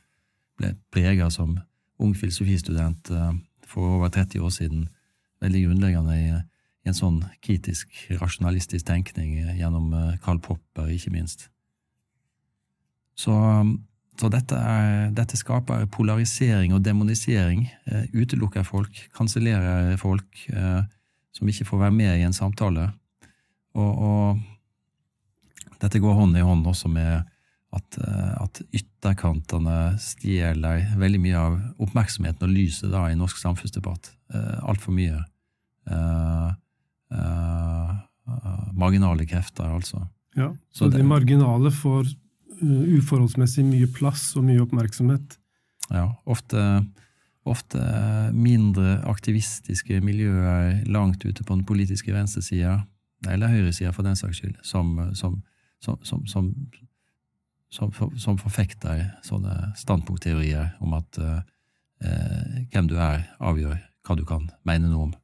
Ble 0.61 0.75
prega 0.95 1.31
som 1.33 1.57
ung 2.03 2.13
filosofistudent 2.17 3.11
for 3.67 3.97
over 3.97 4.13
30 4.13 4.45
år 4.45 4.53
siden 4.55 4.85
veldig 5.43 5.65
grunnleggende 5.67 6.19
i, 6.19 6.29
i 6.83 6.91
en 6.91 6.99
sånn 6.99 7.21
kritisk, 7.45 7.91
rasjonalistisk 8.19 8.87
tenkning 8.89 9.37
gjennom 9.59 9.93
eh, 9.95 10.15
Karl 10.25 10.41
Popper, 10.43 10.91
ikke 10.91 11.13
minst. 11.15 11.47
Så, 13.15 13.35
så 14.19 14.31
dette, 14.33 14.57
er, 14.57 15.11
dette, 15.15 15.39
skaper 15.39 15.87
polarisering 15.95 16.75
og 16.75 16.83
demonisering. 16.83 17.69
Eh, 17.87 18.09
utelukker 18.17 18.67
folk, 18.67 19.05
kansellerer 19.15 19.95
folk 20.01 20.47
eh, 20.51 20.83
som 21.33 21.49
ikke 21.49 21.69
får 21.69 21.85
være 21.87 21.97
med 22.01 22.17
i 22.19 22.27
en 22.27 22.37
samtale. 22.37 22.89
Og, 23.79 23.93
og 24.03 25.79
dette 25.83 26.01
går 26.03 26.19
hånd 26.19 26.37
i 26.39 26.45
hånd 26.45 26.67
også 26.69 26.91
med 26.93 27.23
at, 27.73 27.99
eh, 27.99 28.33
at 28.43 28.61
ytterkantene 28.75 29.95
stjeler 30.03 30.85
veldig 31.01 31.21
mye 31.23 31.39
av 31.41 31.59
oppmerksomheten 31.83 32.47
og 32.47 32.53
lyset 32.53 32.93
da 32.93 33.07
i 33.09 33.19
norsk 33.19 33.41
samfunnsdebatt. 33.41 34.13
Uh, 34.33 34.59
Altfor 34.69 34.95
mye. 34.97 35.19
Uh, 35.89 36.53
uh, 37.13 38.73
marginale 38.77 39.27
krefter, 39.29 39.69
altså. 39.69 40.05
Ja, 40.37 40.51
så, 40.73 40.87
så 40.87 40.91
de 40.97 41.05
marginale 41.05 41.73
får 41.75 42.09
uforholdsmessig 42.63 43.65
mye 43.67 43.89
plass 43.93 44.31
og 44.39 44.47
mye 44.47 44.63
oppmerksomhet. 44.63 45.37
Ja, 45.93 46.07
ofte, 46.31 46.63
ofte 47.49 47.83
mindre 48.33 49.01
aktivistiske 49.11 49.99
miljøer 50.05 50.79
langt 50.87 51.25
ute 51.27 51.43
på 51.43 51.57
den 51.57 51.67
politiske 51.69 52.15
venstresida, 52.15 52.79
eller 53.29 53.53
høyresida 53.53 53.93
for 53.93 54.07
den 54.07 54.17
saks 54.19 54.41
skyld, 54.41 54.57
som, 54.67 54.95
som, 55.19 55.41
som, 55.83 55.99
som 56.27 56.55
som, 57.73 57.93
som 58.21 58.39
forfekter 58.41 59.07
sånne 59.25 59.73
standpunktteorier 59.81 60.75
om 60.85 60.93
at 60.99 61.19
eh, 61.19 61.39
eh, 62.05 62.59
hvem 62.73 62.91
du 62.91 62.99
er, 63.01 63.25
avgjør 63.41 63.79
hva 64.05 64.17
du 64.19 64.25
kan 64.29 64.49
mene 64.69 64.91
noe 64.91 65.09
om. 65.09 65.15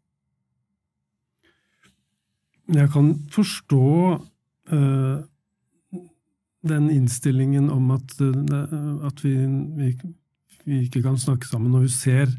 Jeg 2.68 2.90
kan 2.92 3.14
forstå 3.33 3.85
uh, 4.72 5.20
den 6.68 6.90
innstillingen 6.92 7.70
om 7.72 7.94
at, 7.94 8.12
uh, 8.20 9.07
at 9.09 9.22
vi, 9.24 9.33
vi, 9.78 9.94
vi, 10.66 10.83
ikke 10.85 11.02
kan 11.07 11.16
snakke 11.20 11.48
sammen, 11.48 11.72
når 11.72 11.87
vi 11.87 11.94
ser 11.94 12.37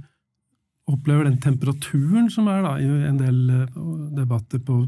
opplever 0.90 1.26
den 1.26 1.40
temperaturen 1.42 2.30
som 2.34 2.50
er 2.50 2.62
da, 2.66 2.76
i 2.82 3.10
en 3.10 3.18
del 3.18 3.42
uh, 3.50 3.82
debatter 4.18 4.62
på 4.62 4.84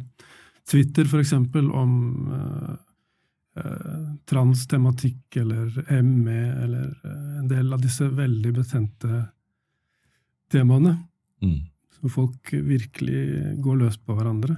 Twitter, 0.70 1.10
eksempel, 1.20 1.72
om 1.74 2.78
transtematikk 4.30 5.36
eller 5.42 5.74
ME 6.06 6.38
eller 6.64 6.94
en 7.42 7.50
del 7.50 7.74
av 7.76 7.82
disse 7.84 8.06
veldig 8.08 8.54
betente 8.56 9.18
temaene. 10.54 10.94
Mm. 11.44 11.58
Så 11.98 12.14
folk 12.14 12.54
virkelig 12.54 13.58
går 13.66 13.82
løs 13.82 13.98
på 14.00 14.16
hverandre. 14.16 14.56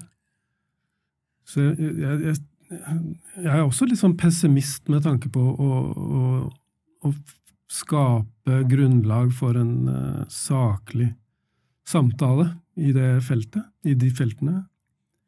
Så 1.48 1.62
jeg, 1.62 1.94
jeg, 2.00 2.36
jeg, 2.72 3.48
er 3.52 3.64
også 3.64 3.88
litt 3.90 4.02
sånn 4.02 4.18
pessimist 4.20 4.90
med 4.92 5.04
tanke 5.06 5.32
på 5.34 5.42
å, 5.42 5.80
å, 5.94 6.28
å 7.04 7.14
skape 7.72 8.62
grunnlag 8.70 9.34
for 9.36 9.58
en 9.60 9.74
uh, 9.90 10.22
saklig 10.32 11.12
samtale 11.88 12.54
i 12.80 12.94
det 12.96 13.18
feltet, 13.26 13.66
i 13.86 13.96
de 14.00 14.10
feltene. 14.16 14.64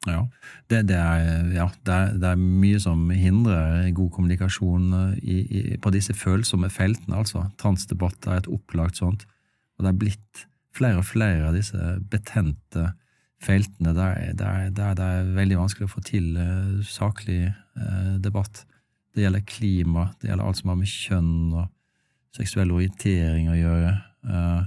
Ja, 0.06 0.22
det, 0.70 0.84
det, 0.92 0.98
er, 0.98 1.48
ja 1.56 1.66
det, 1.82 1.94
er, 1.94 2.12
det, 2.22 2.32
er, 2.36 2.42
mye 2.62 2.80
som 2.82 3.08
hindrer 3.10 3.88
god 3.98 4.12
kommunikasjon 4.14 4.92
eh, 4.94 5.16
i, 5.18 5.38
i, 5.42 5.62
på 5.82 5.90
disse 5.96 6.14
følsomme 6.14 6.70
feltene. 6.70 7.18
altså. 7.24 7.48
Transdebatt 7.62 8.28
er 8.30 8.44
et 8.44 8.52
opplagt 8.52 9.02
sånt. 9.02 9.26
Og 9.76 9.86
det 9.86 9.92
er 9.92 9.98
blitt 10.04 10.46
flere 10.76 11.02
og 11.02 11.08
flere 11.10 11.50
av 11.50 11.58
disse 11.58 11.96
betente 12.12 12.92
feltene 13.46 13.94
der, 13.96 14.34
der, 14.38 14.70
der 14.74 14.98
det 14.98 15.06
er 15.06 15.34
veldig 15.36 15.60
vanskelig 15.60 15.88
å 15.88 15.94
få 15.94 16.04
til 16.06 16.34
uh, 16.38 16.82
saklig 16.88 17.46
uh, 17.50 18.16
debatt. 18.22 18.64
Det 19.16 19.26
gjelder 19.26 19.46
klima, 19.48 20.10
det 20.20 20.30
gjelder 20.30 20.46
alt 20.46 20.60
som 20.60 20.72
har 20.72 20.80
med 20.80 20.92
kjønn 20.92 21.36
og 21.56 21.70
seksuell 22.36 22.74
orientering 22.76 23.52
å 23.52 23.58
gjøre. 23.60 23.94
Uh, 24.26 24.64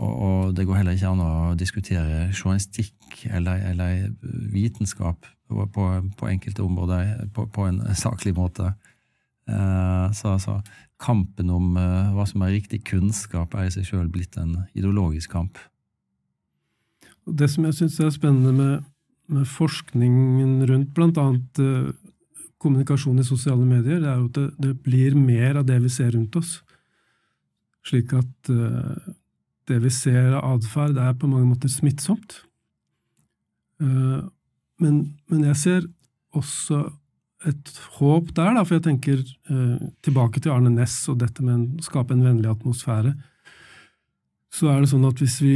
og, 0.00 0.12
og, 0.12 0.54
det 0.56 0.66
går 0.68 0.80
heller 0.80 0.96
ikke 0.96 1.12
an 1.12 1.24
å 1.24 1.32
diskutere 1.60 2.30
journalistikk 2.32 3.24
eller, 3.28 3.66
eller 3.72 4.06
vitenskap 4.52 5.26
på, 5.48 5.66
på, 5.74 5.88
på, 6.16 6.30
enkelte 6.30 6.64
områder 6.64 7.26
på, 7.36 7.44
på 7.52 7.66
en 7.68 7.82
saklig 7.98 8.32
måte. 8.36 8.72
Så, 10.16 10.32
så, 10.40 10.54
kampen 11.02 11.50
om 11.52 11.74
hva 11.74 12.24
som 12.28 12.44
er 12.46 12.54
riktig 12.54 12.84
kunnskap, 12.86 13.52
er 13.58 13.66
i 13.66 13.74
seg 13.74 13.88
sjøl 13.88 14.08
blitt 14.12 14.38
en 14.40 14.54
ideologisk 14.72 15.34
kamp. 15.34 15.60
Det 17.26 17.48
som 17.50 17.66
jeg 17.68 17.76
syns 17.76 17.98
er 18.00 18.12
spennende 18.14 18.52
med, 18.54 18.86
med, 19.30 19.46
forskningen 19.48 20.64
rundt 20.70 20.92
bl.a. 20.96 21.26
Uh, 21.60 21.64
eh, 21.64 21.92
kommunikasjon 22.60 23.20
i 23.20 23.24
sosiale 23.24 23.64
medier, 23.64 24.00
det 24.02 24.10
er 24.10 24.18
jo 24.18 24.28
at 24.28 24.36
det, 24.36 24.48
det, 24.60 24.74
blir 24.84 25.16
mer 25.16 25.60
av 25.60 25.66
det 25.68 25.78
vi 25.84 25.92
ser 25.92 26.12
rundt 26.16 26.36
oss. 26.40 26.58
Slik 27.86 28.12
at 28.16 28.52
uh, 28.52 29.12
det 29.70 29.80
vi 29.84 29.92
ser 29.94 30.34
av 30.34 30.58
atferd, 30.58 30.98
er 30.98 31.16
på 31.16 31.30
mange 31.30 31.48
måter 31.52 31.70
smittsomt. 31.70 32.40
Eh, 33.80 34.20
men, 34.82 34.96
men, 35.30 35.44
jeg 35.46 35.56
ser 35.60 35.86
også 36.36 36.82
et 37.48 37.70
håp 37.96 38.32
der, 38.36 38.56
da, 38.56 38.64
for 38.66 38.76
jeg 38.76 38.84
tenker 38.84 39.22
tilbake 40.04 40.42
til 40.42 40.52
Arne 40.52 40.72
Næss 40.74 41.06
og 41.08 41.22
dette 41.22 41.44
med 41.44 41.78
å 41.80 41.84
skape 41.86 42.12
en 42.12 42.24
vennlig 42.26 42.50
atmosfære. 42.50 43.14
Så 44.52 44.68
er 44.68 44.82
det 44.82 44.90
sånn 44.90 45.06
at 45.08 45.22
hvis 45.22 45.38
vi 45.40 45.54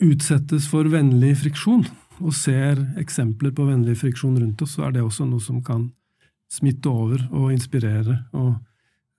utsettes 0.00 0.68
for 0.70 0.88
vennlig 0.92 1.34
friksjon, 1.42 1.84
og 2.20 2.34
ser 2.36 2.80
eksempler 3.00 3.52
på 3.56 3.64
vennlig 3.68 3.96
friksjon 4.00 4.38
rundt 4.40 4.62
oss, 4.64 4.76
så 4.76 4.88
er 4.88 4.96
det 4.96 5.04
også 5.04 5.26
noe 5.28 5.40
som 5.44 5.62
kan 5.64 5.88
smitte 6.50 6.90
over 6.90 7.22
og 7.30 7.52
inspirere 7.54 8.16
og 8.36 8.50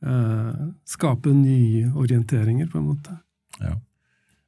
eh, 0.06 0.65
skape 0.89 1.34
nye 1.34 1.88
orienteringer, 1.98 2.67
på 2.70 2.82
en 2.82 2.89
måte. 2.91 3.15
Ja. 3.62 3.76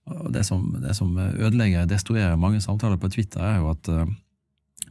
og 0.09 0.33
det, 0.33 0.43
som, 0.45 0.67
det 0.83 0.95
som 0.97 1.15
ødelegger, 1.17 1.87
destruerer 1.89 2.39
mange 2.39 2.61
samtaler 2.61 2.99
på 2.99 3.09
Twitter, 3.13 3.43
er 3.43 3.61
jo 3.61 3.69
at 3.71 3.89
uh, 3.91 4.05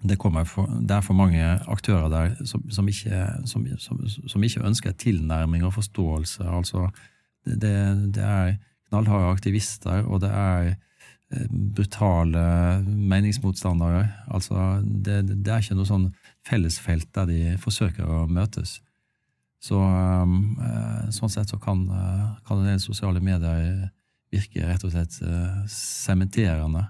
det, 0.03 0.19
for, 0.19 0.67
det, 0.81 0.91
er 0.97 1.01
for 1.05 1.15
mange 1.15 1.43
aktører 1.71 2.09
der 2.11 2.47
som, 2.49 2.65
som, 2.71 2.89
ikke, 2.89 3.27
som, 3.47 4.43
ikke, 4.43 4.65
ønsker 4.67 4.93
tilnærming 4.99 5.65
og 5.65 5.75
forståelse. 5.75 6.45
Altså, 6.49 6.89
det, 7.45 7.75
det 8.15 8.25
er 8.25 8.57
knallharde 8.89 9.31
aktivister, 9.33 10.03
og 10.07 10.21
det 10.25 10.31
er 10.31 10.73
eh, 10.73 10.81
brutale 11.51 12.45
meningsmotstandere. 12.87 14.07
Altså, 14.33 14.83
det, 14.85 15.23
det, 15.31 15.49
er 15.49 15.63
ikke 15.63 15.77
noe 15.79 15.89
sånn 15.89 16.09
fellesfelt 16.47 17.09
der 17.17 17.29
de 17.31 17.41
forsøker 17.63 18.09
å 18.09 18.25
møtes. 18.31 18.81
Så 19.63 19.79
øh, 19.79 21.11
Sånn 21.13 21.31
sett 21.31 21.53
så 21.53 21.59
kan, 21.63 21.85
kan 22.47 22.63
en 22.63 22.71
del 22.71 22.81
sosiale 22.83 23.21
medier 23.23 23.91
virke 24.33 24.65
rett 24.65 24.85
og 24.87 24.95
slett 24.95 25.19
sementerende. 25.69 26.87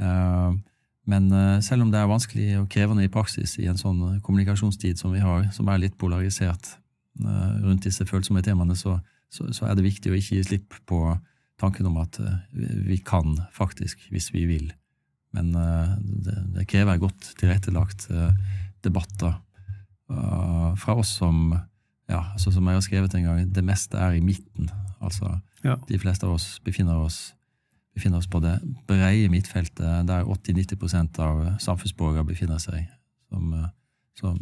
Uh, 0.00 0.56
men 1.10 1.26
selv 1.64 1.84
om 1.84 1.90
det 1.92 1.98
er 2.00 2.08
vanskelig 2.08 2.46
og 2.60 2.68
krevende 2.72 3.04
i 3.04 3.10
praksis 3.12 3.56
i 3.60 3.66
en 3.68 3.80
sånn 3.80 4.20
kommunikasjonstid 4.24 5.00
som 5.00 5.12
vi 5.12 5.20
har, 5.20 5.46
som 5.56 5.68
er 5.68 5.82
litt 5.82 5.96
polarisert 6.00 6.70
rundt 7.18 7.84
disse 7.84 8.06
følsomme 8.06 8.42
temaene, 8.44 8.76
så, 8.76 8.98
så, 9.28 9.48
så, 9.52 9.66
er 9.66 9.76
det 9.76 9.86
viktig 9.86 10.12
å 10.12 10.16
ikke 10.18 10.38
gi 10.38 10.44
slipp 10.46 10.76
på 10.88 11.02
tanken 11.58 11.88
om 11.90 11.96
at 12.02 12.20
vi 12.52 13.00
kan 13.02 13.36
faktisk, 13.54 14.02
hvis 14.12 14.30
vi 14.34 14.44
vil. 14.46 14.68
Men 15.36 15.52
det, 15.52 16.36
det, 16.54 16.66
krever 16.70 17.00
godt 17.02 17.32
tilrettelagt 17.40 18.06
debatter 18.84 19.34
fra 20.08 20.94
oss 20.96 21.10
som 21.18 21.50
ja, 22.08 22.22
altså 22.32 22.50
som 22.52 22.66
jeg 22.66 22.78
har 22.78 22.84
skrevet 22.84 23.14
en 23.14 23.26
gang, 23.26 23.54
det 23.54 23.64
meste 23.64 23.98
er 24.00 24.16
i 24.16 24.24
midten. 24.24 24.70
Altså, 25.04 25.38
ja. 25.64 25.76
De 25.88 25.98
fleste 26.00 26.26
av 26.26 26.38
oss 26.38 26.56
befinner 26.64 26.96
oss, 26.96 27.34
befinner 27.94 28.22
oss 28.22 28.30
på 28.30 28.40
det 28.40 28.56
brede 28.88 29.28
midtfeltet, 29.32 30.08
der 30.08 30.24
80-90% 30.24 31.20
av 31.24 31.42
samfunnsborgere 31.60 32.24
befinner 32.24 32.60
seg, 32.62 32.86
som, 33.28 33.52
som 34.16 34.38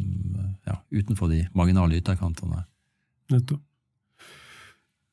ja, 0.67 0.79
utenfor 0.91 1.31
de 1.33 1.43
marginale 1.57 1.99
ytterkantene. 1.99 2.63
Nettopp. 3.33 3.63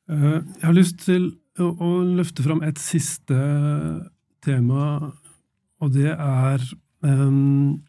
Eh, 0.09 0.39
jeg 0.61 0.63
har 0.63 0.77
lyst 0.77 1.01
til 1.03 1.33
å 1.61 1.91
løfte 2.03 2.43
fram 2.43 2.61
et 2.65 2.79
siste 2.81 3.35
tema, 4.45 5.11
og 5.81 5.91
det 5.95 6.11
er 6.11 6.63
um, 7.05 7.81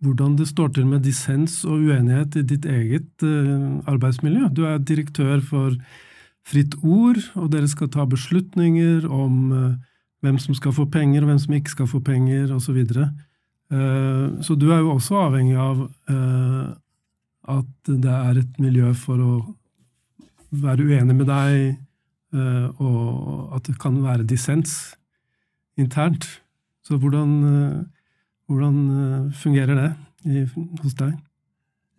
hvordan 0.00 0.36
det 0.38 0.48
står 0.48 0.72
til 0.76 0.88
med 0.88 1.04
dissens 1.04 1.60
og 1.68 1.84
uenighet 1.86 2.38
i 2.40 2.46
ditt 2.46 2.66
eget 2.66 3.24
uh, 3.26 3.80
arbeidsmiljø. 3.90 4.48
Du 4.54 4.64
er 4.68 4.78
direktør 4.78 5.42
for 5.44 5.76
Fritt 6.46 6.74
Ord, 6.82 7.20
og 7.36 7.50
dere 7.52 7.68
skal 7.68 7.90
ta 7.92 8.06
beslutninger 8.08 9.06
om 9.06 9.34
uh, 9.52 9.74
hvem 10.24 10.38
som 10.40 10.56
skal 10.56 10.74
få 10.76 10.88
penger, 10.90 11.22
og 11.22 11.30
hvem 11.30 11.42
som 11.42 11.56
ikke 11.56 11.74
skal 11.76 11.90
få 11.90 12.02
penger, 12.04 12.50
osv. 12.54 12.64
Så, 12.64 12.76
videre. 12.76 13.10
uh, 13.72 14.40
så 14.42 14.56
du 14.56 14.70
er 14.72 14.82
jo 14.82 14.96
også 14.96 15.20
avhengig 15.28 15.58
av 15.60 15.88
at 17.50 17.88
det 17.88 18.12
er 18.12 18.38
et 18.38 18.58
miljø 18.62 18.92
for 18.94 19.18
å 19.18 19.30
være 20.50 20.84
uenig 20.86 21.14
med 21.16 21.26
deg, 21.26 21.78
og 22.32 23.56
at 23.56 23.66
det 23.66 23.74
kan 23.82 23.96
være 24.04 24.26
dissens 24.28 24.94
internt. 25.80 26.28
Så 26.86 26.98
hvordan 27.00 27.88
hvordan 28.50 28.78
eh, 28.90 29.32
fungerer 29.32 29.74
det 29.78 29.90
i, 30.24 30.44
hos 30.82 30.94
deg? 30.98 31.14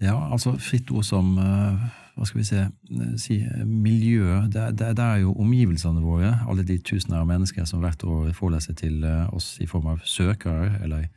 Ja, 0.01 0.17
altså 0.33 0.57
fritt 0.59 0.91
ord 0.91 1.05
som 1.07 1.37
eh, 1.39 1.85
hva 2.17 2.27
skal 2.27 2.41
vi 2.41 2.47
se, 2.47 2.65
eh, 2.67 3.13
si, 3.21 3.37
miljø, 3.63 4.41
det, 4.51 4.65
det, 4.79 4.91
det, 4.99 5.05
er 5.05 5.23
jo 5.23 5.35
omgivelsene 5.39 6.03
våre, 6.03 6.33
alle 6.49 6.65
de 6.67 6.77
tusener 6.83 7.21
av 7.21 7.29
mennesker 7.29 7.67
som 7.69 7.83
hvert 7.83 8.03
år 8.03 8.33
foreleser 8.35 8.75
til 8.75 9.05
oss 9.31 9.53
i 9.63 9.69
form 9.69 9.93
av 9.93 10.03
søkere 10.03 10.73
eller 10.83 11.07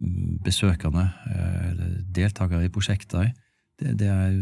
mm, 0.00 0.40
besøkende, 0.46 1.10
eller 1.68 2.00
deltakere 2.16 2.64
i 2.64 2.72
prosjekter. 2.72 3.34
Det, 3.80 3.98
det, 4.00 4.08
er 4.08 4.38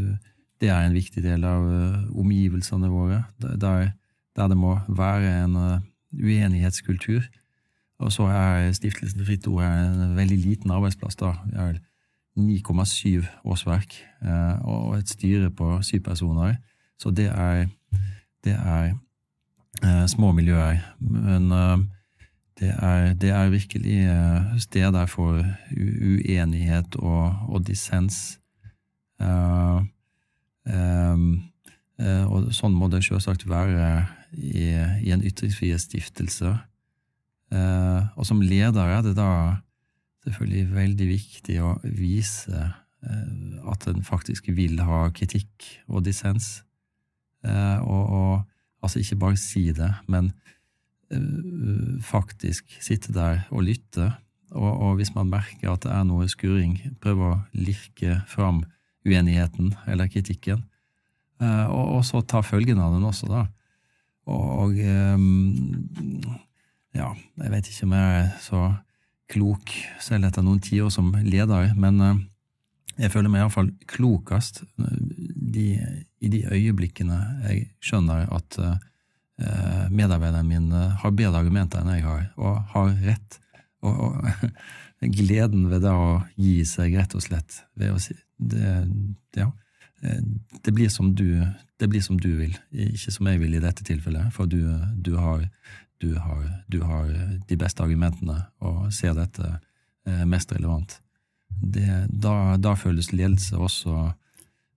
det 0.62 0.70
er 0.70 0.87
en 0.87 0.94
viktig 0.94 1.22
del 1.24 1.42
av 1.46 1.66
omgivelsene 2.14 2.90
våre, 2.94 3.24
der, 3.42 3.90
der 4.38 4.48
det 4.48 4.57
må 4.57 4.79
være 4.88 5.35
en 5.44 5.59
uenighetskultur 6.14 7.27
og 7.98 8.12
så 8.12 8.22
er 8.31 8.72
Stiftelsen 8.72 9.24
Fritt 9.27 9.46
Ord 9.46 9.64
en 9.64 10.16
veldig 10.16 10.38
liten 10.38 10.70
arbeidsplass. 10.70 11.16
da. 11.16 11.33
Vi 11.51 11.57
har 11.57 11.79
9,7 12.38 13.27
årsverk 13.44 13.94
eh, 14.22 14.66
og 14.66 14.98
et 14.98 15.09
styre 15.09 15.51
på 15.51 15.83
syv 15.83 16.01
personer. 16.01 16.55
Så 16.98 17.11
det 17.11 17.27
er, 17.27 17.66
det 18.44 18.53
er 18.55 18.94
eh, 19.83 20.07
små 20.07 20.33
miljøer. 20.33 20.79
Men 21.01 21.53
eh, 21.53 21.79
det, 22.61 22.74
er, 22.79 23.14
det, 23.14 23.31
er, 23.31 23.48
virkelig 23.48 24.09
steder 24.59 25.07
for 25.07 25.44
uenighet 25.70 26.96
og, 26.96 27.35
og 27.48 27.66
dissens. 27.66 28.38
og 32.29 32.53
sånn 32.55 32.74
må 32.74 32.88
det 32.88 33.05
selvsagt 33.05 33.48
være 33.48 34.07
i, 34.37 34.73
i 35.05 35.12
en 35.14 35.25
ytringsfrihetsstiftelse. 35.25 36.53
Eh, 37.49 38.03
og 38.19 38.27
som 38.29 38.43
leder 38.45 38.93
er 38.99 39.03
det 39.07 39.14
da 39.17 39.31
selvfølgelig 40.27 40.75
veldig 40.75 41.09
viktig 41.09 41.57
å 41.64 41.73
vise 41.97 42.61
eh, 42.61 43.59
at 43.73 43.88
en 43.88 44.05
faktisk 44.05 44.51
vil 44.53 44.81
ha 44.85 45.07
kritikk 45.17 45.71
og 45.88 46.05
dissens. 46.09 46.59
Eh, 47.47 47.79
og, 47.81 48.05
og, 48.05 48.33
altså 48.85 49.01
ikke 49.01 49.23
bare 49.25 49.41
si 49.41 49.69
det, 49.75 49.93
men 50.07 50.33
faktisk 52.05 52.75
sitte 52.85 53.14
der 53.17 53.47
og 53.49 53.62
lytte. 53.64 54.11
Og, 54.53 54.69
og, 54.69 54.91
hvis 54.99 55.14
man 55.14 55.31
merker 55.33 55.71
at 55.73 55.87
det 55.87 55.95
er 55.97 56.03
noe 56.05 56.27
skuring, 56.29 56.75
prøve 57.01 57.31
å 57.31 57.38
lirke 57.57 58.19
fram 58.29 58.59
uenigheten 59.09 59.71
eller 59.88 60.11
kritikken. 60.12 60.67
Og, 61.41 61.81
og, 61.97 62.03
så 62.05 62.21
ta 62.21 62.43
følgen 62.45 62.77
av 62.85 62.93
den 62.93 63.09
også, 63.09 63.31
da. 63.33 63.47
Og, 64.29 64.49
og 64.62 64.77
ja, 66.99 67.09
jeg 67.14 67.53
vet 67.53 67.71
ikke 67.71 67.87
om 67.88 67.95
jeg 67.97 68.19
er 68.19 68.29
så 68.45 68.62
klok 69.29 69.73
selv 70.03 70.29
etter 70.29 70.45
noen 70.45 70.61
tiår 70.64 70.91
som 70.93 71.12
leder, 71.25 71.73
men 71.79 72.01
eh, 72.05 72.21
jeg 73.05 73.12
føler 73.14 73.31
meg 73.31 73.45
iallfall 73.45 73.71
klokest 73.91 74.62
eh, 74.64 74.95
de, 75.55 75.67
i 76.25 76.31
de 76.33 76.43
øyeblikkene 76.49 77.19
jeg 77.47 77.69
skjønner 77.85 78.27
at 78.35 78.59
uh, 78.59 78.75
medarbeideren 79.95 80.49
min 80.49 80.73
har 80.73 81.12
bedre 81.14 81.38
argumenter 81.38 81.81
enn 81.81 81.93
jeg 81.95 82.03
har, 82.03 82.25
og 82.37 82.59
har 82.73 82.91
rett. 83.07 83.38
Og, 83.87 84.01
og 84.09 84.49
gleden 85.21 85.69
ved 85.71 85.85
det 85.87 85.93
å 85.95 86.19
gi 86.35 86.57
seg, 86.67 86.97
rett 86.99 87.14
og 87.14 87.23
slett, 87.23 87.61
ved 87.79 87.95
å 87.95 88.01
si 88.03 88.17
det, 88.38 88.73
ja, 89.38 89.47
det 89.98 90.72
blir, 90.74 90.92
du, 91.18 91.42
det 91.80 91.88
blir 91.90 92.02
som 92.04 92.20
du 92.20 92.30
vil, 92.38 92.54
ikke 92.70 93.12
som 93.12 93.26
jeg 93.26 93.40
vil 93.40 93.56
i 93.58 93.62
dette 93.62 93.82
tilfellet, 93.84 94.30
for 94.32 94.46
du, 94.46 94.61
du 94.94 95.16
har 95.18 95.42
du 95.98 96.14
har, 96.14 96.42
har, 96.82 97.08
de 97.48 97.56
beste 97.58 97.82
argumentene 97.82 98.38
og 98.62 98.92
ser 98.94 99.16
dette 99.18 99.48
eh, 100.06 100.24
mest 100.30 100.52
relevant. 100.54 101.00
Det, 101.48 101.87
da, 102.12 102.56
da, 102.61 102.74
føles 102.78 103.11
ledelse 103.12 103.58
også 103.58 103.94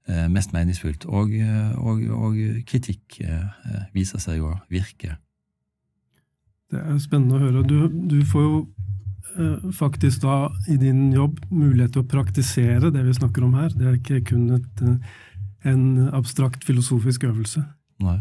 eh, 0.10 0.28
mest 0.34 0.54
meningsfullt, 0.56 1.06
og, 1.06 1.36
og, 1.78 2.02
og 2.18 2.40
kritikk 2.66 3.20
eh, 3.22 3.84
viser 3.94 4.24
seg 4.24 4.42
å 4.42 4.56
virke. 4.72 5.20
Det 6.72 6.80
er 6.80 6.98
spennende 7.04 7.38
å 7.38 7.44
høre. 7.44 7.64
Du, 7.68 8.22
får 8.26 8.48
jo 8.48 8.58
eh, 8.62 8.68
faktisk 9.78 10.24
da 10.26 10.50
i 10.68 10.78
din 10.82 11.12
jobb 11.14 11.40
mulighet 11.50 11.96
til 11.96 12.04
å 12.04 12.10
praktisere 12.12 12.92
det 12.94 13.04
vi 13.06 13.14
snakker 13.16 13.46
om 13.48 13.56
her. 13.60 13.72
Det 13.76 13.88
er 13.88 14.00
ikke 14.00 14.24
kun 14.34 14.50
et, 14.58 14.84
eh, 14.84 15.16
en 15.72 16.10
abstrakt 16.16 16.66
filosofisk 16.68 17.24
øvelse. 17.30 17.64
Nei 18.04 18.20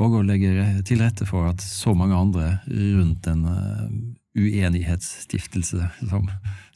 og 0.00 0.16
å 0.16 0.24
legge 0.24 0.64
til 0.88 1.02
rette 1.02 1.26
for 1.28 1.50
at 1.50 1.62
så 1.62 1.92
mange 1.96 2.16
andre 2.16 2.56
rundt 2.66 3.26
en 3.28 3.44
uh, 3.44 3.88
uenighetsstiftelse 4.38 5.88
som, 6.10 6.28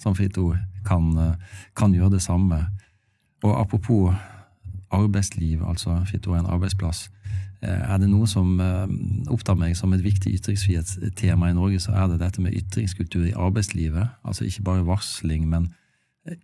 som 0.02 0.16
Fritt 0.18 0.36
Ord 0.38 0.60
kan, 0.86 1.08
kan, 1.74 1.94
gjøre 1.96 2.18
det 2.18 2.22
samme. 2.22 2.60
Og 3.42 3.54
apropos 3.56 4.14
arbeidsliv, 4.94 5.64
altså 5.66 5.96
Fritt 6.06 6.28
Ord 6.28 6.36
er 6.36 6.44
en 6.44 6.54
arbeidsplass. 6.58 7.06
Uh, 7.64 7.80
er 7.94 8.02
det 8.02 8.10
noe 8.10 8.28
som 8.30 8.58
opptar 9.32 9.56
meg 9.58 9.76
som 9.78 9.94
et 9.96 10.04
viktig 10.04 10.34
ytringsfrihetstema 10.38 11.50
i 11.50 11.56
Norge, 11.56 11.80
så 11.82 11.94
er 11.96 12.12
det 12.12 12.20
dette 12.24 12.44
med 12.44 12.56
ytringskultur 12.56 13.24
i 13.28 13.34
arbeidslivet. 13.36 14.12
Altså 14.26 14.46
ikke 14.46 14.66
bare 14.68 14.86
varsling, 14.86 15.48
men 15.48 15.72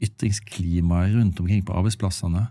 ytringsklimaet 0.03 1.15
rundt 1.17 1.41
omkring 1.43 1.65
på 1.67 1.75
arbeidsplassene. 1.75 2.47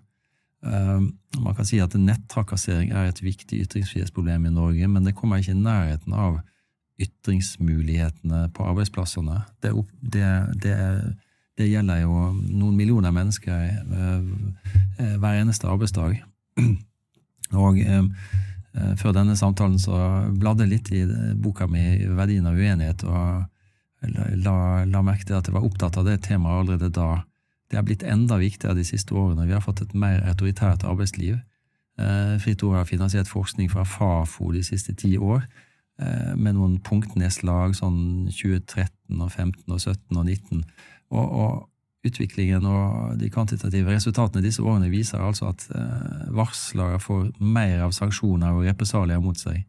Man 0.61 1.55
kan 1.55 1.65
si 1.65 1.79
at 1.81 1.95
nettrakassering 1.97 2.91
er 2.91 3.07
et 3.09 3.21
viktig 3.23 3.63
ytringsfrihetsproblem 3.63 4.45
i 4.45 4.53
Norge, 4.53 4.87
men 4.87 5.07
det 5.07 5.15
kommer 5.15 5.39
ikke 5.39 5.55
i 5.55 5.61
nærheten 5.61 6.13
av 6.13 6.41
ytringsmulighetene 7.01 8.49
på 8.53 8.63
arbeidsplassene. 8.63 9.41
Det, 9.63 9.73
det, 10.01 10.27
det, 10.63 10.77
det 11.57 11.69
gjelder 11.69 12.03
jo 12.03 12.27
noen 12.33 12.77
millioner 12.77 13.13
mennesker 13.15 13.65
eh, 13.71 14.21
eh, 14.99 15.15
hver 15.17 15.41
eneste 15.41 15.69
arbeidsdag. 15.71 16.21
Og 17.51 17.81
Eh, 17.81 18.03
før 18.71 19.11
denne 19.15 19.35
samtalen 19.35 19.75
så 19.81 19.97
bladde 20.31 20.63
jeg 20.63 20.71
litt 20.71 20.91
i 20.95 21.01
boka 21.35 21.67
mi 21.67 21.81
'Verdien 22.07 22.45
av 22.47 22.55
uenighet', 22.55 23.03
og 23.03 23.43
la, 24.41 24.55
la 24.85 25.01
merke 25.05 25.27
til 25.27 25.37
at 25.37 25.47
jeg 25.47 25.55
var 25.55 25.65
opptatt 25.67 25.97
av 25.99 26.07
det 26.07 26.21
temaet 26.25 26.63
allerede 26.63 26.89
da. 26.95 27.23
Det 27.71 27.79
har 27.79 27.85
blitt 27.87 28.03
enda 28.03 28.37
viktigere 28.41 28.75
de 28.75 28.85
siste 28.87 29.15
årene. 29.15 29.47
Vi 29.47 29.55
har 29.55 29.63
fått 29.63 29.81
et 29.81 29.93
mer 29.95 30.23
autoritært 30.27 30.83
arbeidsliv. 30.87 31.39
Eh, 31.99 32.37
Fritt 32.43 32.63
Ord 32.63 32.79
har 32.79 32.89
finansiert 32.89 33.29
forskning 33.29 33.69
fra 33.71 33.85
Fafo 33.87 34.51
de 34.51 34.63
siste 34.63 34.95
ti 34.97 35.17
år, 35.17 35.45
eh, 35.99 36.35
med 36.35 36.55
noen 36.55 36.79
punktnedslag 36.79 37.75
sånn 37.75 38.29
2013 38.31 39.21
og 39.21 39.31
15 39.31 39.71
og 39.71 39.79
17 39.79 40.17
og 40.17 40.25
19. 40.25 40.63
Og, 41.11 41.31
og 41.31 41.69
utviklingen 42.05 42.65
og 42.65 43.17
de 43.21 43.29
kvantitative 43.29 43.93
resultatene 43.93 44.43
disse 44.43 44.63
årene 44.63 44.89
viser 44.89 45.21
altså 45.21 45.51
at 45.51 45.67
eh, 45.75 46.29
varslere 46.33 46.99
får 47.01 47.27
mer 47.39 47.83
av 47.85 47.93
sanksjoner 47.93 48.55
og 48.57 48.65
represalier 48.65 49.21
mot 49.21 49.37
seg. 49.37 49.61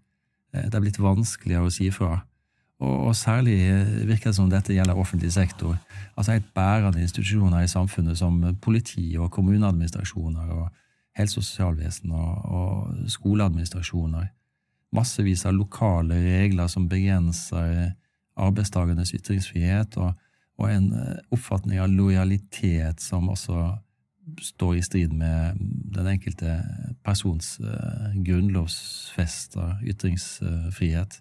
Eh, 0.54 0.68
det 0.68 0.78
er 0.78 0.84
blitt 0.84 1.00
vanskeligere 1.02 1.68
å 1.68 1.72
si 1.72 1.90
fra. 1.92 2.22
Og, 2.82 3.12
særlig 3.14 3.54
virker 4.08 4.32
det 4.32 4.36
som 4.40 4.48
dette 4.50 4.74
gjelder 4.74 4.98
offentlig 4.98 5.30
sektor. 5.30 5.76
Altså 6.16 6.34
helt 6.34 6.48
bærende 6.56 7.04
institusjoner 7.04 7.62
i 7.62 7.70
samfunnet 7.70 8.18
som 8.18 8.40
politi 8.64 9.12
og 9.20 9.30
kommuneadministrasjoner 9.30 10.48
og 10.56 10.64
helse- 11.18 11.38
og 11.38 11.46
sosialvesen 11.46 12.10
og, 12.10 12.32
og 12.58 13.10
skoleadministrasjoner. 13.12 14.32
Massevis 14.92 15.44
av 15.46 15.54
lokale 15.54 16.18
regler 16.24 16.66
som 16.72 16.88
begrenser 16.88 17.92
arbeidstakernes 18.36 19.14
ytringsfrihet. 19.14 19.96
og 19.96 20.12
og 20.62 20.70
en 20.70 20.92
eh, 20.94 21.18
oppfatning 21.35 21.83
av 21.83 21.90
lojalitet 21.90 23.03
som 23.03 23.31
også 23.33 23.72
står 24.42 24.77
i 24.79 24.85
strid 24.87 25.14
med 25.18 25.59
den 25.92 26.07
enkelte 26.07 26.61
persons 27.03 27.57
uh, 27.59 28.12
grunnlovsfesta 28.22 29.81
ytringsfrihet. 29.83 31.16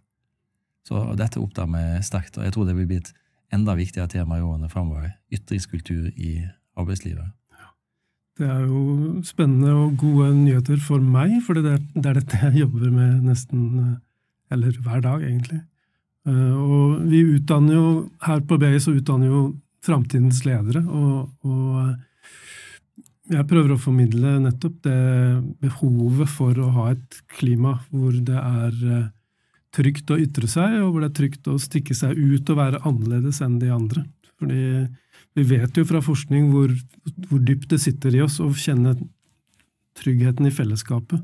Så 0.86 1.02
dette 1.18 1.42
opptar 1.42 1.66
meg 1.66 2.06
sterkt, 2.06 2.38
og 2.38 2.46
jeg 2.46 2.54
tror 2.54 2.70
det 2.70 2.78
vil 2.78 2.88
bli 2.92 3.00
et 3.02 3.10
enda 3.58 3.74
viktigere 3.76 4.12
tema 4.12 4.38
i 4.38 4.46
årene 4.46 4.70
framover. 4.70 5.10
Ytringskultur 5.34 6.12
i 6.14 6.44
arbeidslivet. 6.78 7.34
Det 8.40 8.48
er 8.48 8.62
jo 8.64 9.20
spennende 9.28 9.74
og 9.76 9.98
gode 10.00 10.32
nyheter 10.38 10.80
for 10.82 11.04
meg, 11.04 11.36
for 11.46 11.58
det 11.58 11.74
er 11.76 12.16
dette 12.16 12.40
jeg 12.46 12.64
jobber 12.64 12.94
med 12.94 13.28
nesten 13.28 13.66
eh, 13.82 13.98
eller 14.52 14.78
hver 14.84 15.04
dag, 15.04 15.26
egentlig. 15.26 15.62
Eh, 16.30 16.54
og 16.54 17.02
vi 17.10 17.24
utdanner 17.38 17.78
jo, 17.78 17.90
her 18.26 18.44
på 18.46 18.58
BI 18.62 18.78
så 18.82 18.94
utdanner 18.94 19.32
jo 19.32 19.42
framtidens 19.82 20.44
ledere, 20.46 20.84
og, 20.86 21.32
og, 21.48 21.70
eh, 21.82 23.06
jeg 23.32 23.48
prøver 23.48 23.74
å 23.74 23.80
formidle 23.80 24.36
nettopp 24.44 24.82
det 24.86 25.00
behovet 25.64 26.30
for 26.30 26.58
å 26.60 26.68
ha 26.76 26.90
et 26.92 27.22
klima 27.32 27.78
hvor 27.90 28.14
det 28.14 28.38
er 28.38 28.82
eh, 28.98 29.10
trygt 29.72 30.12
å 30.12 30.20
ytre 30.20 30.50
seg, 30.52 30.82
og 30.84 30.92
hvor 30.92 31.06
det 31.06 31.12
er 31.12 31.20
trygt 31.22 31.48
å 31.48 31.56
stikke 31.62 31.96
seg 31.98 32.18
ut 32.20 32.50
og 32.52 32.60
være 32.60 32.82
annerledes 32.84 33.40
enn 33.46 33.58
de 33.62 33.72
andre. 33.72 34.04
Fordi 34.42 34.62
vi 35.38 35.46
vet 35.48 35.78
jo 35.80 35.86
fra 35.88 36.02
forskning 36.04 36.50
hvor, 36.52 36.74
hvor 37.30 37.42
dypt 37.48 37.72
det 37.72 37.80
sitter 37.82 38.18
i 38.18 38.24
oss 38.26 38.42
å 38.44 38.50
kjenne 38.52 38.98
tryggheten 39.98 40.50
i 40.50 40.54
fellesskapet. 40.54 41.24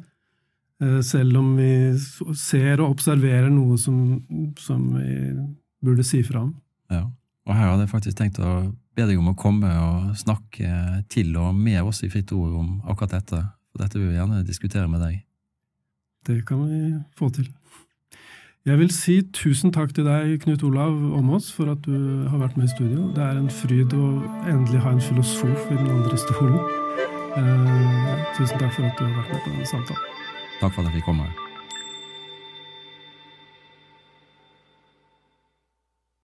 Eh, 0.84 1.02
selv 1.02 1.38
om 1.40 1.56
vi 1.58 1.98
ser 2.38 2.84
og 2.84 2.92
observerer 2.94 3.50
noe 3.50 3.80
som, 3.82 4.20
som 4.62 4.84
vi 4.94 5.34
burde 5.84 6.06
si 6.06 6.22
fra 6.26 6.44
om. 6.46 6.52
Ja, 6.94 7.08
og 7.48 7.56
her 7.56 7.72
hadde 7.72 7.88
jeg 7.88 7.94
faktisk 7.94 8.20
tenkt 8.20 8.42
å 8.42 8.58
be 8.98 9.06
deg 9.10 9.18
om 9.18 9.32
å 9.32 9.38
komme 9.38 9.72
og 9.82 10.18
snakke 10.18 11.04
til 11.10 11.34
og 11.38 11.56
med 11.58 11.82
oss 11.82 12.04
i 12.06 12.12
Fritt 12.14 12.34
Ord 12.34 12.54
om 12.62 12.76
akkurat 12.86 13.18
dette. 13.18 13.42
For 13.74 13.82
dette 13.82 13.98
vil 13.98 14.12
vi 14.12 14.20
gjerne 14.20 14.46
diskutere 14.46 14.90
med 14.90 15.02
deg. 15.06 15.24
Det 16.28 16.44
kan 16.46 16.66
vi 16.68 16.98
få 17.18 17.32
til. 17.34 17.48
Jeg 18.68 18.82
vil 18.82 18.90
si 18.92 19.22
tusen 19.32 19.72
takk 19.72 19.94
til 19.96 20.04
deg, 20.10 20.34
Knut 20.44 20.66
Olav 20.68 20.92
Åmås, 20.92 21.48
for 21.56 21.72
at 21.72 21.86
du 21.88 22.28
har 22.28 22.42
vært 22.42 22.58
med 22.60 22.68
i 22.68 22.74
studio. 22.74 23.06
Det 23.16 23.24
er 23.24 23.40
en 23.40 23.48
fryd 23.62 23.96
å 23.96 24.10
endelig 24.44 24.84
ha 24.84 24.92
en 24.92 25.02
filosof 25.02 25.72
i 25.72 25.80
den 25.80 25.88
andre 25.88 26.20
stolen. 26.26 26.60
Eh, 27.40 28.28
tusen 28.36 28.60
takk 28.60 28.76
for 28.76 28.90
at 28.90 29.00
du 29.00 29.08
har 29.08 29.18
vært 29.22 29.34
med 29.34 29.42
på 29.46 29.56
denne 29.56 29.72
samtalen. 29.72 30.17
Takk 30.60 30.74
for 30.74 30.82
at 30.82 30.94
jeg 30.94 31.04
fikk. 31.04 31.47